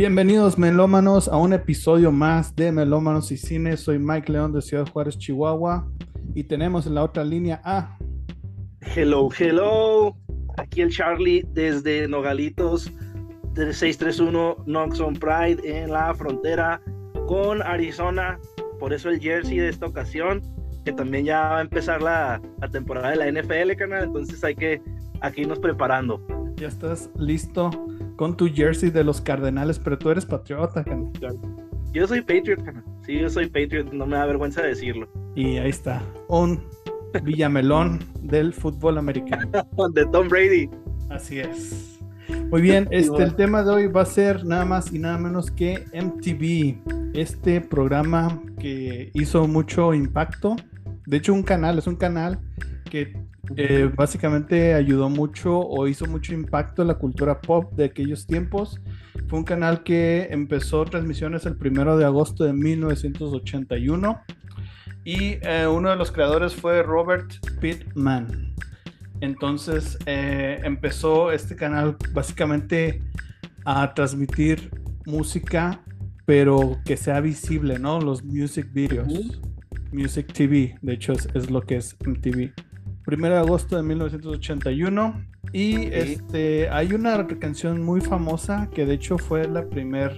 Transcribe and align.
Bienvenidos 0.00 0.56
melómanos 0.56 1.28
a 1.28 1.36
un 1.36 1.52
episodio 1.52 2.10
más 2.10 2.56
de 2.56 2.72
Melómanos 2.72 3.30
y 3.32 3.36
Cine. 3.36 3.76
Soy 3.76 3.98
Mike 3.98 4.32
León 4.32 4.50
de 4.50 4.62
Ciudad 4.62 4.88
Juárez, 4.88 5.18
Chihuahua. 5.18 5.86
Y 6.34 6.44
tenemos 6.44 6.86
en 6.86 6.94
la 6.94 7.04
otra 7.04 7.22
línea 7.22 7.60
a... 7.66 7.98
Hello, 8.96 9.28
hello. 9.38 10.16
Aquí 10.56 10.80
el 10.80 10.90
Charlie 10.90 11.44
desde 11.52 12.08
Nogalitos, 12.08 12.90
de 13.52 13.74
631 13.74 14.64
Noxon 14.64 15.16
Pride 15.16 15.60
en 15.64 15.90
la 15.90 16.14
frontera 16.14 16.80
con 17.26 17.60
Arizona. 17.60 18.40
Por 18.78 18.94
eso 18.94 19.10
el 19.10 19.20
jersey 19.20 19.58
de 19.58 19.68
esta 19.68 19.84
ocasión, 19.84 20.40
que 20.86 20.94
también 20.94 21.26
ya 21.26 21.40
va 21.42 21.58
a 21.58 21.60
empezar 21.60 22.00
la, 22.00 22.40
la 22.58 22.70
temporada 22.70 23.10
de 23.10 23.16
la 23.16 23.42
NFL, 23.42 23.76
canal. 23.76 24.04
Entonces 24.04 24.42
hay 24.42 24.54
que 24.54 24.80
aquí 25.20 25.42
irnos 25.42 25.58
preparando. 25.58 26.26
Ya 26.56 26.68
estás 26.68 27.10
listo 27.18 27.70
con 28.20 28.36
tu 28.36 28.52
jersey 28.52 28.90
de 28.90 29.02
los 29.02 29.18
Cardenales, 29.18 29.78
pero 29.78 29.96
tú 29.96 30.10
eres 30.10 30.26
patriota. 30.26 30.84
Yo 31.90 32.06
soy 32.06 32.20
Patriot. 32.20 32.60
Sí, 33.00 33.18
yo 33.18 33.30
soy 33.30 33.46
Patriot, 33.46 33.94
no 33.94 34.04
me 34.04 34.18
da 34.18 34.26
vergüenza 34.26 34.60
decirlo. 34.60 35.08
Y 35.34 35.56
ahí 35.56 35.70
está, 35.70 36.02
un 36.28 36.62
Villamelón 37.22 37.98
del 38.20 38.52
fútbol 38.52 38.98
americano. 38.98 39.50
de 39.94 40.04
Tom 40.04 40.28
Brady. 40.28 40.68
Así 41.08 41.38
es. 41.38 41.98
Muy 42.50 42.60
bien, 42.60 42.88
este, 42.90 43.22
el 43.22 43.34
tema 43.36 43.62
de 43.62 43.70
hoy 43.70 43.86
va 43.86 44.02
a 44.02 44.04
ser 44.04 44.44
nada 44.44 44.66
más 44.66 44.92
y 44.92 44.98
nada 44.98 45.16
menos 45.16 45.50
que 45.50 45.86
MTV, 45.94 47.14
este 47.18 47.62
programa 47.62 48.42
que 48.58 49.12
hizo 49.14 49.48
mucho 49.48 49.94
impacto. 49.94 50.56
De 51.06 51.16
hecho, 51.16 51.32
un 51.32 51.42
canal, 51.42 51.78
es 51.78 51.86
un 51.86 51.96
canal 51.96 52.38
que 52.90 53.14
eh, 53.56 53.90
básicamente 53.94 54.74
ayudó 54.74 55.08
mucho 55.08 55.58
o 55.58 55.88
hizo 55.88 56.06
mucho 56.06 56.34
impacto 56.34 56.82
en 56.82 56.88
la 56.88 56.94
cultura 56.94 57.40
pop 57.40 57.72
de 57.74 57.84
aquellos 57.84 58.26
tiempos. 58.26 58.80
Fue 59.28 59.38
un 59.38 59.44
canal 59.44 59.82
que 59.82 60.28
empezó 60.30 60.84
transmisiones 60.84 61.46
el 61.46 61.56
primero 61.56 61.96
de 61.96 62.04
agosto 62.04 62.44
de 62.44 62.52
1981 62.52 64.20
y 65.04 65.38
eh, 65.42 65.66
uno 65.66 65.90
de 65.90 65.96
los 65.96 66.12
creadores 66.12 66.54
fue 66.54 66.82
Robert 66.82 67.32
Pittman. 67.60 68.54
Entonces 69.20 69.98
eh, 70.06 70.60
empezó 70.62 71.32
este 71.32 71.56
canal 71.56 71.96
básicamente 72.12 73.02
a 73.64 73.92
transmitir 73.94 74.70
música, 75.06 75.82
pero 76.24 76.78
que 76.84 76.96
sea 76.96 77.20
visible, 77.20 77.78
¿no? 77.78 78.00
Los 78.00 78.22
music 78.22 78.72
videos. 78.72 79.40
Music 79.92 80.32
TV, 80.32 80.78
de 80.82 80.92
hecho 80.92 81.12
es, 81.12 81.28
es 81.34 81.50
lo 81.50 81.62
que 81.62 81.76
es 81.76 81.96
MTV. 82.06 82.52
Primero 83.04 83.34
de 83.34 83.40
agosto 83.40 83.76
de 83.76 83.82
1981. 83.82 85.24
Y 85.52 85.86
este 85.86 86.68
hay 86.70 86.92
una 86.92 87.26
canción 87.26 87.82
muy 87.82 88.00
famosa 88.00 88.68
que 88.72 88.86
de 88.86 88.94
hecho 88.94 89.18
fue 89.18 89.48
la 89.48 89.64
primera 89.66 90.14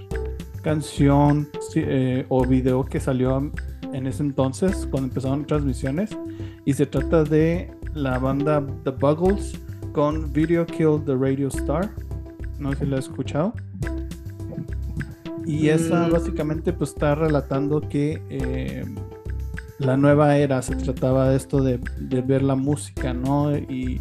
canción 0.62 1.48
eh, 1.74 2.26
o 2.28 2.44
video 2.44 2.84
que 2.84 3.00
salió 3.00 3.50
en 3.92 4.06
ese 4.06 4.22
entonces 4.22 4.86
cuando 4.90 5.08
empezaron 5.08 5.46
transmisiones 5.46 6.10
y 6.64 6.72
se 6.74 6.86
trata 6.86 7.24
de 7.24 7.70
la 7.94 8.18
banda 8.18 8.64
The 8.84 8.90
Buggles 8.90 9.58
con 9.92 10.32
Video 10.32 10.66
Kill 10.66 11.02
the 11.04 11.14
Radio 11.14 11.48
Star. 11.48 11.90
No 12.58 12.72
sé 12.72 12.80
si 12.80 12.86
lo 12.86 12.96
has 12.98 13.04
escuchado. 13.06 13.54
Y 15.46 15.68
esa 15.68 16.06
Mm. 16.08 16.12
básicamente 16.12 16.72
pues 16.72 16.90
está 16.90 17.14
relatando 17.14 17.80
que 17.80 18.22
eh, 18.30 18.84
la 19.84 19.96
nueva 19.96 20.36
era 20.38 20.62
se 20.62 20.76
trataba 20.76 21.30
de 21.30 21.36
esto 21.36 21.62
de, 21.62 21.78
de 21.98 22.20
ver 22.22 22.42
la 22.42 22.54
música, 22.54 23.12
¿no? 23.12 23.56
Y 23.56 24.00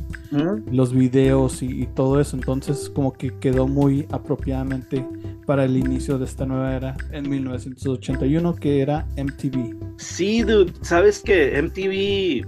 los 0.72 0.94
videos 0.94 1.62
y, 1.62 1.84
y 1.84 1.86
todo 1.88 2.20
eso. 2.20 2.36
Entonces 2.36 2.90
como 2.90 3.14
que 3.14 3.38
quedó 3.40 3.68
muy 3.68 4.08
apropiadamente 4.12 5.06
para 5.46 5.66
el 5.66 5.78
inicio 5.78 6.18
de 6.18 6.26
esta 6.26 6.46
nueva 6.46 6.76
era 6.76 6.96
en 7.12 7.30
1981 7.30 8.56
que 8.56 8.82
era 8.82 9.06
MTV. 9.18 9.76
Sí, 9.98 10.44
dude, 10.44 10.74
sabes 10.82 11.22
que 11.22 11.62
MTV, 11.62 12.48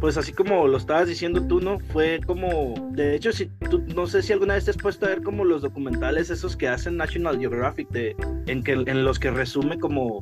pues 0.00 0.16
así 0.16 0.32
como 0.32 0.66
lo 0.68 0.76
estabas 0.76 1.08
diciendo 1.08 1.42
tú, 1.46 1.60
¿no? 1.60 1.78
Fue 1.92 2.20
como, 2.26 2.74
de 2.92 3.14
hecho, 3.14 3.32
si 3.32 3.46
tú, 3.70 3.82
no 3.94 4.06
sé 4.06 4.22
si 4.22 4.32
alguna 4.32 4.54
vez 4.54 4.64
te 4.64 4.70
has 4.72 4.76
puesto 4.76 5.06
a 5.06 5.10
ver 5.10 5.22
como 5.22 5.44
los 5.44 5.62
documentales 5.62 6.30
esos 6.30 6.56
que 6.56 6.68
hacen 6.68 6.96
National 6.96 7.38
Geographic, 7.38 7.88
de, 7.90 8.14
en, 8.46 8.62
que, 8.62 8.72
en 8.72 9.04
los 9.04 9.18
que 9.18 9.30
resume 9.30 9.78
como, 9.78 10.20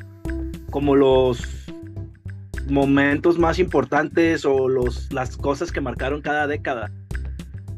como 0.71 0.95
los 0.97 1.66
momentos 2.69 3.39
más 3.39 3.59
importantes 3.59 4.45
o 4.45 4.69
los, 4.69 5.13
las 5.13 5.37
cosas 5.37 5.73
que 5.73 5.81
marcaron 5.81 6.23
cada 6.23 6.47
década. 6.47 6.91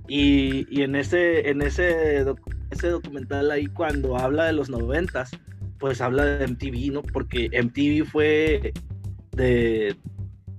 Y, 0.09 0.66
y 0.75 0.82
en 0.82 0.97
ese, 0.97 1.50
en 1.50 1.62
ese, 1.62 2.25
ese 2.71 2.88
documental 2.88 3.50
ahí 3.50 3.66
cuando 3.66 4.16
habla 4.16 4.44
de 4.47 4.53
los 4.54 4.71
noventas, 4.71 5.31
pues 5.78 6.00
habla 6.00 6.25
de 6.25 6.44
MTV, 6.44 6.93
¿no? 6.93 7.03
Porque 7.03 7.50
MTV 7.53 8.04
fue 8.06 8.72
de, 9.32 9.97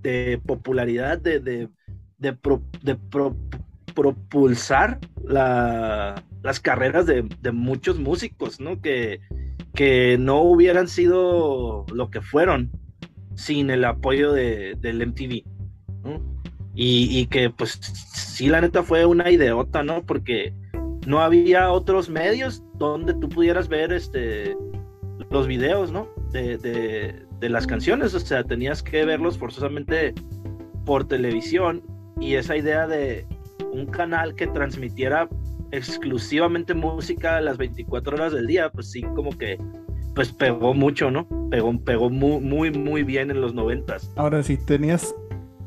de 0.02 0.40
popularidad, 0.46 1.20
de, 1.20 1.40
de, 1.40 1.70
de, 2.18 2.34
pro- 2.34 2.64
de 2.84 2.96
pro- 2.96 3.36
propulsar 3.96 5.00
la- 5.24 6.24
las 6.44 6.60
carreras 6.60 7.06
de, 7.06 7.28
de 7.42 7.52
muchos 7.52 8.00
músicos, 8.00 8.60
¿no? 8.60 8.82
Que, 8.82 9.20
que 9.74 10.18
no 10.20 10.42
hubieran 10.44 10.88
sido 10.88 11.86
lo 11.94 12.10
que 12.12 12.22
fueron 12.22 12.72
sin 13.40 13.70
el 13.70 13.86
apoyo 13.86 14.34
de, 14.34 14.76
del 14.80 15.08
MTV. 15.08 15.44
Y, 16.76 17.20
y 17.20 17.26
que 17.28 17.50
pues 17.50 17.80
sí, 17.82 18.48
la 18.48 18.62
neta 18.62 18.84
fue 18.84 19.06
una 19.06 19.32
ideota, 19.32 19.82
¿no? 19.82 20.04
Porque 20.06 20.54
no 21.08 21.22
había 21.22 21.72
otros 21.72 22.10
medios 22.10 22.64
donde 22.76 23.14
tú 23.14 23.30
pudieras 23.30 23.70
ver 23.70 23.94
este 23.94 24.56
los 25.32 25.48
videos, 25.48 25.92
¿no? 25.92 26.10
De, 26.32 26.58
de, 26.58 27.26
de 27.40 27.50
las 27.50 27.66
canciones, 27.66 28.14
o 28.14 28.20
sea, 28.20 28.44
tenías 28.44 28.84
que 28.84 29.06
verlos 29.06 29.38
forzosamente 29.38 30.14
por 30.86 31.08
televisión 31.08 31.84
y 32.20 32.36
esa 32.36 32.58
idea 32.58 32.88
de 32.88 33.26
un 33.72 33.86
canal 33.86 34.36
que 34.36 34.48
transmitiera 34.48 35.30
exclusivamente 35.72 36.74
música 36.74 37.38
a 37.38 37.42
las 37.42 37.58
24 37.58 38.16
horas 38.16 38.34
del 38.34 38.48
día, 38.48 38.72
pues 38.72 38.92
sí, 38.92 39.04
como 39.16 39.38
que 39.38 39.58
pues 40.16 40.32
pegó 40.32 40.74
mucho, 40.74 41.12
¿no? 41.12 41.28
Pegó, 41.50 41.78
pegó 41.80 42.10
muy, 42.10 42.40
muy, 42.42 42.72
muy 42.72 43.04
bien 43.04 43.32
en 43.32 43.42
los 43.42 43.54
noventas. 43.54 44.12
Ahora, 44.16 44.44
si 44.44 44.58
tenías 44.58 45.16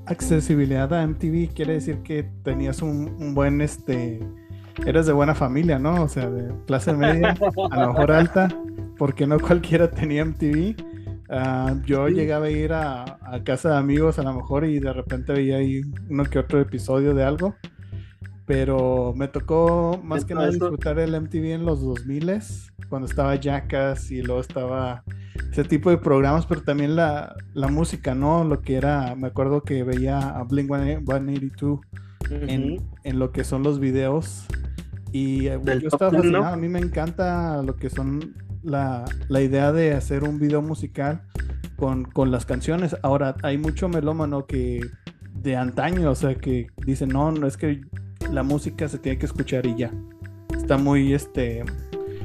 accesibilidad 0.07 0.93
a 0.93 1.07
MTV, 1.07 1.55
quiere 1.55 1.75
decir 1.75 1.99
que 2.03 2.25
tenías 2.43 2.83
un, 2.83 3.15
un 3.19 3.35
buen, 3.35 3.61
este, 3.61 4.21
eres 4.87 5.07
de 5.07 5.13
buena 5.13 5.35
familia, 5.35 5.79
¿no? 5.79 6.03
O 6.03 6.09
sea, 6.09 6.29
de 6.29 6.53
clase 6.67 6.93
media, 6.93 7.37
a 7.71 7.81
lo 7.81 7.93
mejor 7.93 8.13
alta, 8.13 8.49
porque 8.99 9.27
no 9.27 9.39
cualquiera 9.39 9.91
tenía 9.91 10.25
MTV. 10.25 10.75
Ah, 11.31 11.75
yo 11.87 12.09
llegaba 12.09 12.47
a 12.47 12.51
ir 12.51 12.73
a, 12.73 13.19
a 13.23 13.43
casa 13.43 13.71
de 13.71 13.77
amigos 13.79 14.19
a 14.19 14.23
lo 14.23 14.35
mejor 14.35 14.67
y 14.67 14.79
de 14.79 14.93
repente 14.93 15.33
veía 15.33 15.57
ahí 15.57 15.81
uno 16.11 16.25
que 16.25 16.39
otro 16.39 16.61
episodio 16.61 17.15
de 17.15 17.25
algo. 17.25 17.55
Pero 18.47 19.15
me 19.17 19.29
tocó 19.29 20.01
más 20.03 20.25
que 20.25 20.35
nada 20.35 20.49
disfrutar 20.49 20.99
el 20.99 21.15
MTV 21.21 21.53
en 21.55 21.65
los 21.65 21.81
2000 21.83 22.41
cuando 22.89 23.07
estaba 23.07 23.37
Jackass 23.37 24.11
y 24.11 24.23
luego 24.23 24.41
estaba 24.41 25.05
ese 25.51 25.65
tipo 25.65 25.91
de 25.91 25.99
programas, 25.99 26.47
pero 26.47 26.63
también 26.63 26.97
la, 26.97 27.35
la 27.55 27.69
música, 27.69 28.15
¿no? 28.15 28.45
Lo 28.45 28.61
que 28.61 28.77
era, 28.77 29.15
me 29.15 29.29
acuerdo 29.29 29.63
que 29.63 29.83
veía 29.83 30.19
a 30.19 30.43
Blink 30.45 30.69
182 30.69 31.81
en, 32.31 32.75
Ujú. 32.75 32.85
en 33.05 33.19
lo 33.19 33.33
que 33.33 33.45
son 33.45 33.63
los 33.63 33.79
videos. 33.79 34.47
Y 35.13 35.47
eh, 35.47 35.59
Del 35.59 35.81
yo 35.81 35.89
estaba 35.89 36.11
fascinado. 36.11 36.45
A 36.47 36.57
mí 36.57 36.69
me 36.69 36.81
encanta 36.81 37.63
lo 37.63 37.77
que 37.77 37.91
son 37.91 38.35
la, 38.63 39.05
la 39.29 39.41
idea 39.41 39.73
de 39.73 39.93
hacer 39.93 40.25
un 40.25 40.39
video 40.39 40.63
musical 40.63 41.23
con, 41.77 42.05
con 42.05 42.31
las 42.31 42.47
canciones. 42.47 42.97
Ahora, 43.03 43.37
hay 43.43 43.59
mucho 43.59 43.89
melómano 43.89 44.47
que 44.47 44.81
de 45.35 45.57
antaño, 45.57 46.11
o 46.11 46.15
sea, 46.15 46.35
que 46.35 46.69
dicen, 46.87 47.11
no, 47.11 47.33
no 47.33 47.47
es 47.47 47.57
que 47.57 47.83
la 48.33 48.43
música 48.43 48.89
se 48.89 48.99
tiene 48.99 49.19
que 49.19 49.27
escuchar 49.27 49.67
y 49.67 49.77
ya. 49.77 49.93
Está 50.57 50.79
muy, 50.79 51.15
este, 51.15 51.65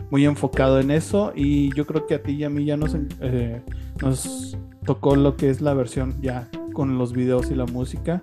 muy 0.09 0.25
enfocado 0.25 0.80
en 0.80 0.92
eso. 0.92 1.33
Y 1.36 1.74
yo 1.75 1.86
creo 1.86 2.06
que 2.06 2.15
a 2.15 2.24
ti 2.24 2.33
y 2.33 2.44
a 2.44 2.50
mí 2.50 2.65
ya 2.65 2.77
nos, 2.77 2.95
eh, 3.21 3.62
nos 4.01 4.57
tocó 4.86 5.15
lo 5.15 5.36
que 5.36 5.50
es 5.50 5.62
la 5.62 5.74
versión 5.74 6.15
ya 6.21 6.50
con 6.74 6.98
los 6.98 7.13
videos 7.13 7.50
y 7.51 7.56
la 7.56 7.65
música 7.65 8.21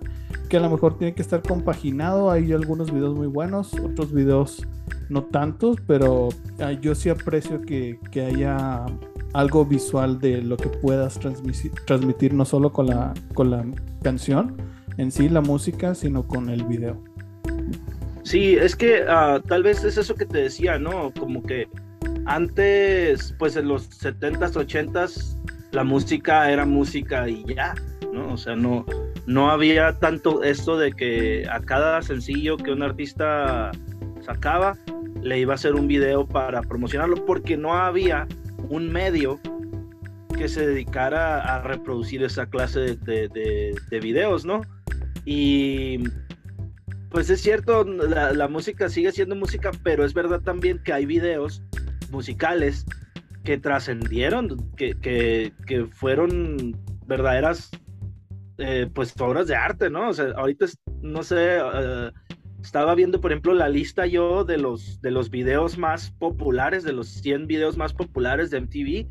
que 0.49 0.59
a 0.59 0.61
lo 0.61 0.71
mejor 0.71 0.99
tiene 0.99 1.15
que 1.15 1.23
estar 1.23 1.43
compaginado. 1.43 2.31
Hay 2.31 2.53
algunos 2.53 2.93
videos 2.93 3.17
muy 3.17 3.27
buenos, 3.27 3.75
otros 3.75 4.13
videos 4.13 4.67
no 5.09 5.25
tantos, 5.25 5.79
pero 5.87 6.29
ah, 6.61 6.73
yo 6.73 6.95
sí 6.95 7.09
aprecio 7.09 7.61
que, 7.63 7.99
que 8.11 8.23
haya 8.23 8.87
algo 9.33 9.65
visual 9.65 10.21
de 10.21 10.43
lo 10.43 10.57
que 10.57 10.69
puedas 10.69 11.19
transmitir, 11.19 12.35
no 12.35 12.45
solo 12.45 12.73
con 12.73 12.87
la, 12.87 13.13
con 13.35 13.51
la 13.51 13.65
canción 14.03 14.57
en 14.97 15.11
sí, 15.11 15.29
la 15.29 15.41
música, 15.41 15.95
sino 15.95 16.23
con 16.23 16.49
el 16.49 16.65
video. 16.65 17.03
Sí, 18.25 18.57
es 18.57 18.75
que 18.75 19.05
ah, 19.07 19.41
tal 19.47 19.63
vez 19.63 19.85
es 19.85 19.97
eso 19.99 20.15
que 20.15 20.27
te 20.27 20.39
decía, 20.39 20.79
¿no? 20.79 21.13
Como 21.19 21.43
que 21.43 21.69
antes, 22.27 23.35
pues 23.39 23.57
en 23.57 23.69
los 23.69 23.89
70s, 23.91 24.55
80s, 24.55 25.37
la 25.73 25.85
música 25.85 26.51
era 26.51 26.65
música 26.65 27.29
y 27.29 27.45
ya, 27.45 27.75
¿no? 28.13 28.33
O 28.33 28.37
sea, 28.37 28.57
no, 28.57 28.87
no 29.27 29.51
había 29.51 29.99
tanto 29.99 30.43
esto 30.43 30.79
de 30.79 30.93
que 30.93 31.47
a 31.51 31.61
cada 31.61 32.01
sencillo 32.03 32.57
que 32.57 32.73
un 32.73 32.83
artista 32.83 33.71
sacaba 34.21 34.77
le 35.23 35.39
iba 35.39 35.53
a 35.53 35.57
hacer 35.57 35.75
un 35.75 35.87
video 35.87 36.27
para 36.27 36.63
promocionarlo 36.63 37.25
porque 37.25 37.57
no 37.57 37.75
había 37.75 38.27
un 38.69 38.91
medio 38.91 39.39
que 40.37 40.49
se 40.49 40.67
dedicara 40.67 41.41
a 41.41 41.63
reproducir 41.63 42.23
esa 42.25 42.47
clase 42.47 42.97
de, 42.97 43.29
de, 43.91 44.01
videos, 44.01 44.45
¿no? 44.45 44.63
Y 45.25 46.01
pues 47.15 47.31
es 47.31 47.43
cierto, 47.43 47.85
la, 47.85 48.49
música 48.49 48.89
sigue 48.89 49.13
siendo 49.13 49.37
música, 49.37 49.71
pero 49.85 50.05
es 50.05 50.13
verdad 50.15 50.41
también 50.41 50.83
que 50.83 50.93
hay 50.93 51.07
videos 51.07 51.63
musicales 52.11 52.85
que 53.45 53.57
trascendieron, 53.57 54.69
que, 54.77 54.97
que, 54.97 55.87
fueron 55.93 56.77
verdaderas 57.07 57.71
eh, 58.59 58.91
pues 58.93 59.15
obras 59.21 59.47
de 59.47 59.55
arte, 59.55 59.91
¿no? 59.91 60.09
O 60.09 60.13
sea, 60.13 60.33
ahorita 60.35 60.67
no 61.03 61.23
sé, 61.23 61.59
eh, 61.61 62.11
estaba 62.61 62.97
viendo, 62.97 63.21
por 63.21 63.31
ejemplo, 63.31 63.55
la 63.55 63.69
lista 63.69 64.07
yo 64.07 64.45
de 64.45 64.59
los, 64.59 65.01
de 65.01 65.13
los 65.13 65.31
videos 65.31 65.79
más 65.79 66.11
populares, 66.11 66.83
de 66.83 66.95
los 66.95 67.07
100 67.07 67.47
videos 67.47 67.77
más 67.77 67.95
populares 67.95 68.51
de 68.51 68.61
MTV. 68.61 69.07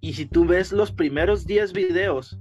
Y 0.00 0.14
si 0.14 0.24
tú 0.24 0.46
ves 0.46 0.72
los 0.72 0.92
primeros 0.92 1.44
10 1.44 1.74
videos, 1.74 2.38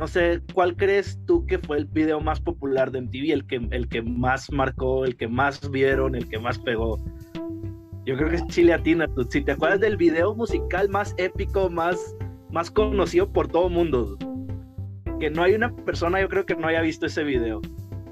no 0.00 0.08
sé, 0.08 0.40
¿cuál 0.54 0.74
crees 0.78 1.20
tú 1.26 1.44
que 1.44 1.58
fue 1.58 1.76
el 1.76 1.84
video 1.84 2.22
más 2.22 2.40
popular 2.40 2.90
de 2.90 3.02
MTV? 3.02 3.32
El 3.32 3.46
que, 3.46 3.56
el 3.70 3.86
que 3.86 4.00
más 4.00 4.50
marcó, 4.50 5.04
el 5.04 5.14
que 5.14 5.28
más 5.28 5.70
vieron, 5.70 6.14
el 6.14 6.26
que 6.26 6.38
más 6.38 6.58
pegó. 6.58 6.98
Yo 8.06 8.16
creo 8.16 8.30
que 8.30 8.36
es 8.36 8.46
Chile 8.46 8.72
Atina. 8.72 9.06
Si 9.28 9.42
te 9.42 9.52
acuerdas 9.52 9.80
del 9.80 9.98
video 9.98 10.34
musical 10.34 10.88
más 10.88 11.14
épico, 11.18 11.68
más, 11.68 12.16
más 12.50 12.70
conocido 12.70 13.30
por 13.30 13.48
todo 13.48 13.66
el 13.66 13.74
mundo, 13.74 14.16
que 15.20 15.28
no 15.28 15.42
hay 15.42 15.52
una 15.52 15.70
persona, 15.84 16.18
yo 16.18 16.30
creo 16.30 16.46
que 16.46 16.56
no 16.56 16.66
haya 16.66 16.80
visto 16.80 17.04
ese 17.04 17.22
video. 17.22 17.60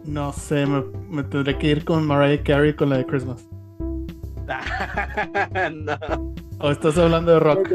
No 0.04 0.30
sé, 0.34 0.66
me, 0.66 1.22
tendré 1.22 1.56
que 1.56 1.68
ir 1.68 1.86
con 1.86 2.06
Mariah 2.06 2.42
Carey 2.42 2.76
con 2.76 2.90
la 2.90 2.98
de 2.98 3.06
Christmas. 3.06 3.48
no. 5.72 6.34
¿O 6.60 6.70
estás 6.70 6.98
hablando 6.98 7.32
de 7.32 7.40
rock? 7.40 7.66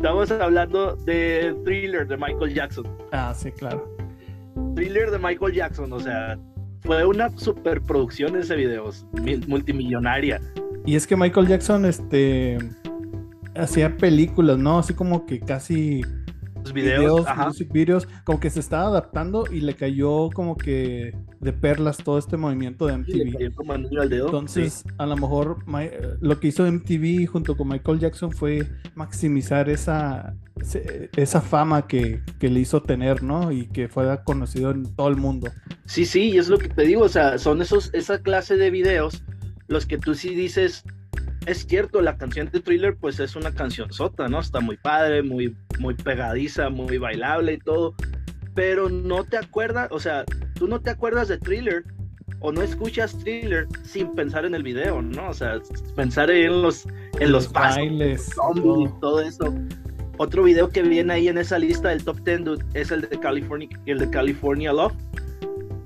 Estamos 0.00 0.30
hablando 0.30 0.96
de 0.96 1.54
Thriller 1.62 2.08
de 2.08 2.16
Michael 2.16 2.54
Jackson. 2.54 2.86
Ah, 3.12 3.34
sí, 3.36 3.52
claro. 3.52 3.86
Thriller 4.74 5.10
de 5.10 5.18
Michael 5.18 5.52
Jackson, 5.52 5.92
o 5.92 6.00
sea, 6.00 6.38
fue 6.80 7.04
una 7.04 7.28
superproducción 7.36 8.34
ese 8.36 8.56
video, 8.56 8.88
multimillonaria. 9.46 10.40
Y 10.86 10.96
es 10.96 11.06
que 11.06 11.16
Michael 11.16 11.48
Jackson, 11.48 11.84
este, 11.84 12.56
hacía 13.54 13.94
películas, 13.98 14.56
¿no? 14.56 14.78
Así 14.78 14.94
como 14.94 15.26
que 15.26 15.38
casi 15.38 16.00
videos, 16.72 17.26
videos, 17.68 18.08
como 18.24 18.40
que 18.40 18.48
se 18.48 18.60
estaba 18.60 18.84
adaptando 18.84 19.44
y 19.52 19.60
le 19.60 19.74
cayó 19.74 20.30
como 20.30 20.56
que 20.56 21.14
de 21.40 21.52
perlas 21.52 21.96
todo 21.98 22.18
este 22.18 22.36
movimiento 22.36 22.86
de 22.86 22.98
MTV. 22.98 23.52
Entonces, 24.12 24.84
a 24.98 25.06
lo 25.06 25.16
mejor 25.16 25.58
lo 26.20 26.38
que 26.38 26.48
hizo 26.48 26.70
MTV 26.70 27.26
junto 27.26 27.56
con 27.56 27.68
Michael 27.68 27.98
Jackson 27.98 28.30
fue 28.30 28.68
maximizar 28.94 29.70
esa, 29.70 30.34
esa 31.16 31.40
fama 31.40 31.86
que, 31.86 32.20
le 32.40 32.60
hizo 32.60 32.82
tener, 32.82 33.22
¿no? 33.22 33.52
Y 33.52 33.66
que 33.66 33.88
fuera 33.88 34.22
conocido 34.22 34.70
en 34.70 34.94
todo 34.94 35.08
el 35.08 35.16
mundo. 35.16 35.50
Sí, 35.86 36.04
sí, 36.04 36.30
y 36.30 36.38
es 36.38 36.48
lo 36.48 36.58
que 36.58 36.68
te 36.68 36.82
digo, 36.82 37.04
o 37.04 37.08
sea, 37.08 37.38
son 37.38 37.62
esos, 37.62 37.90
esa 37.94 38.20
clase 38.22 38.56
de 38.56 38.70
videos 38.70 39.22
los 39.70 39.86
que 39.86 39.98
tú 39.98 40.14
sí 40.14 40.34
dices, 40.34 40.84
es 41.46 41.66
cierto, 41.66 42.02
la 42.02 42.18
canción 42.18 42.50
de 42.50 42.60
Thriller 42.60 42.96
pues 42.96 43.20
es 43.20 43.36
una 43.36 43.54
canción 43.54 43.92
sota, 43.92 44.28
¿no? 44.28 44.40
Está 44.40 44.60
muy 44.60 44.76
padre, 44.76 45.22
muy, 45.22 45.56
muy 45.78 45.94
pegadiza, 45.94 46.70
muy 46.70 46.98
bailable 46.98 47.54
y 47.54 47.58
todo, 47.58 47.94
pero 48.54 48.88
no 48.88 49.24
te 49.24 49.38
acuerdas, 49.38 49.88
o 49.92 50.00
sea, 50.00 50.24
tú 50.60 50.68
no 50.68 50.78
te 50.78 50.90
acuerdas 50.90 51.28
de 51.28 51.38
Thriller 51.38 51.84
o 52.40 52.52
no 52.52 52.60
escuchas 52.60 53.16
Thriller 53.18 53.66
sin 53.82 54.14
pensar 54.14 54.44
en 54.44 54.54
el 54.54 54.62
video, 54.62 55.00
¿no? 55.00 55.30
O 55.30 55.32
sea, 55.32 55.58
pensar 55.96 56.30
en 56.30 56.60
los, 56.60 56.86
en 57.18 57.32
los, 57.32 57.50
bailes, 57.50 58.28
todo. 58.36 58.84
y 58.84 58.88
todo 59.00 59.20
eso. 59.22 59.54
Otro 60.18 60.42
video 60.42 60.68
que 60.68 60.82
viene 60.82 61.14
ahí 61.14 61.28
en 61.28 61.38
esa 61.38 61.58
lista 61.58 61.88
del 61.88 62.04
top 62.04 62.20
10 62.24 62.42
es 62.74 62.90
el 62.90 63.00
de 63.00 63.18
California, 63.18 63.70
el 63.86 64.00
de 64.00 64.10
California 64.10 64.74
Love, 64.74 64.92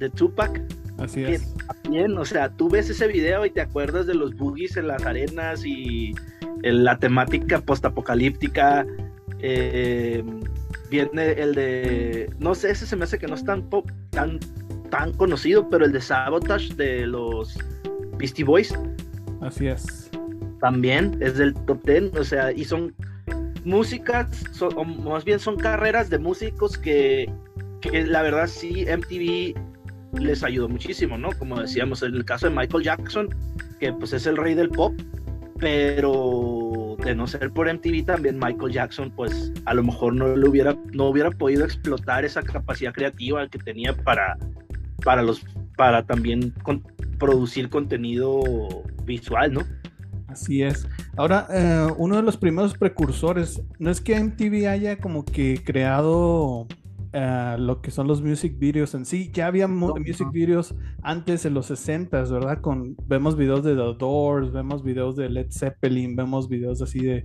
de 0.01 0.11
Tupac 0.11 0.61
Así 0.99 1.23
es. 1.23 1.55
Bien, 1.89 2.19
o 2.19 2.25
sea, 2.25 2.49
tú 2.49 2.69
ves 2.69 2.91
ese 2.91 3.07
video 3.07 3.47
y 3.47 3.51
te 3.51 3.61
acuerdas 3.61 4.07
de 4.07 4.15
los 4.15 4.35
boogies 4.35 4.77
en 4.77 4.89
las 4.89 5.07
arenas 5.07 5.65
y 5.65 6.15
la 6.63 6.99
temática 6.99 7.61
postapocalíptica. 7.61 8.85
Eh, 9.39 10.25
viene 10.91 11.33
el 11.33 11.55
de. 11.55 12.31
No 12.39 12.55
sé, 12.55 12.71
ese 12.71 12.87
se 12.87 12.97
me 12.97 13.05
hace 13.05 13.19
que 13.19 13.27
no 13.27 13.35
es 13.35 13.45
tan, 13.45 13.69
pop, 13.69 13.91
tan, 14.11 14.39
tan 14.95 15.13
conocido, 15.15 15.69
pero 15.69 15.85
el 15.85 15.91
de 15.91 16.01
Sabotage 16.01 16.73
de 16.77 17.05
los 17.05 17.59
Beastie 18.17 18.45
Boys. 18.45 18.73
Así 19.41 19.67
es. 19.67 20.09
También 20.61 21.19
es 21.21 21.37
del 21.37 21.53
top 21.67 21.85
10, 21.85 22.15
o 22.15 22.23
sea, 22.23 22.53
y 22.53 22.65
son 22.65 22.95
músicas, 23.65 24.45
o 24.61 24.85
más 24.85 25.25
bien 25.25 25.41
son 25.41 25.57
carreras 25.57 26.11
de 26.11 26.19
músicos 26.21 26.79
que, 26.79 27.29
que 27.81 28.07
la 28.07 28.23
verdad 28.23 28.47
sí, 28.47 28.87
MTV 28.87 30.21
les 30.21 30.45
ayudó 30.45 30.69
muchísimo, 30.69 31.19
¿no? 31.19 31.31
Como 31.41 31.61
decíamos 31.61 32.05
en 32.05 32.15
el 32.15 32.25
caso 32.25 32.49
de 32.49 32.55
Michael 32.55 32.85
Jackson, 32.85 33.35
que 33.81 33.93
pues 33.93 34.13
es 34.13 34.29
el 34.29 34.37
rey 34.37 34.55
del 34.55 34.69
pop, 34.69 34.95
pero 35.59 36.97
de 37.03 37.17
no 37.17 37.27
ser 37.27 37.51
por 37.51 37.73
MTV 37.73 38.05
también 38.05 38.39
Michael 38.39 38.73
Jackson 38.73 39.11
pues 39.11 39.53
a 39.65 39.75
lo 39.75 39.83
mejor 39.83 40.15
no 40.15 40.37
le 40.37 40.49
hubiera 40.49 40.77
no 40.93 41.09
hubiera 41.09 41.31
podido 41.31 41.65
explotar 41.65 42.25
esa 42.25 42.43
capacidad 42.43 42.93
creativa 42.93 43.47
que 43.49 43.59
tenía 43.59 43.93
para 43.93 44.37
para 45.05 45.23
los 45.23 45.45
para 45.77 46.07
también 46.07 46.55
producir 47.19 47.69
contenido 47.69 48.43
visual, 49.05 49.53
¿no? 49.53 49.61
Así 50.29 50.63
es. 50.63 50.87
Ahora, 51.17 51.47
eh, 51.51 51.87
uno 51.97 52.17
de 52.17 52.23
los 52.23 52.37
primeros 52.37 52.75
precursores, 52.75 53.63
no 53.79 53.91
es 53.91 54.01
que 54.01 54.19
MTV 54.19 54.69
haya 54.69 54.99
como 54.99 55.25
que 55.25 55.63
creado 55.65 56.67
eh, 57.17 57.55
lo 57.61 57.81
que 57.81 57.93
son 57.93 58.09
los 58.09 58.23
music 58.23 58.59
videos 58.59 58.93
en 58.95 59.07
sí. 59.07 59.31
Ya 59.33 59.47
había 59.47 59.69
music 59.69 60.33
videos 60.33 60.75
antes 61.01 61.45
en 61.45 61.55
los 61.55 61.67
60, 61.67 62.25
¿verdad? 62.25 62.61
Con, 62.61 62.97
vemos 63.07 63.37
videos 63.37 63.63
de 63.63 63.77
The 63.77 63.95
Doors, 63.97 64.53
vemos 64.53 64.83
videos 64.83 65.15
de 65.15 65.31
Led 65.31 65.47
Zeppelin, 65.53 66.17
vemos 66.17 66.49
videos 66.49 66.83
así 66.83 66.99
de, 66.99 67.25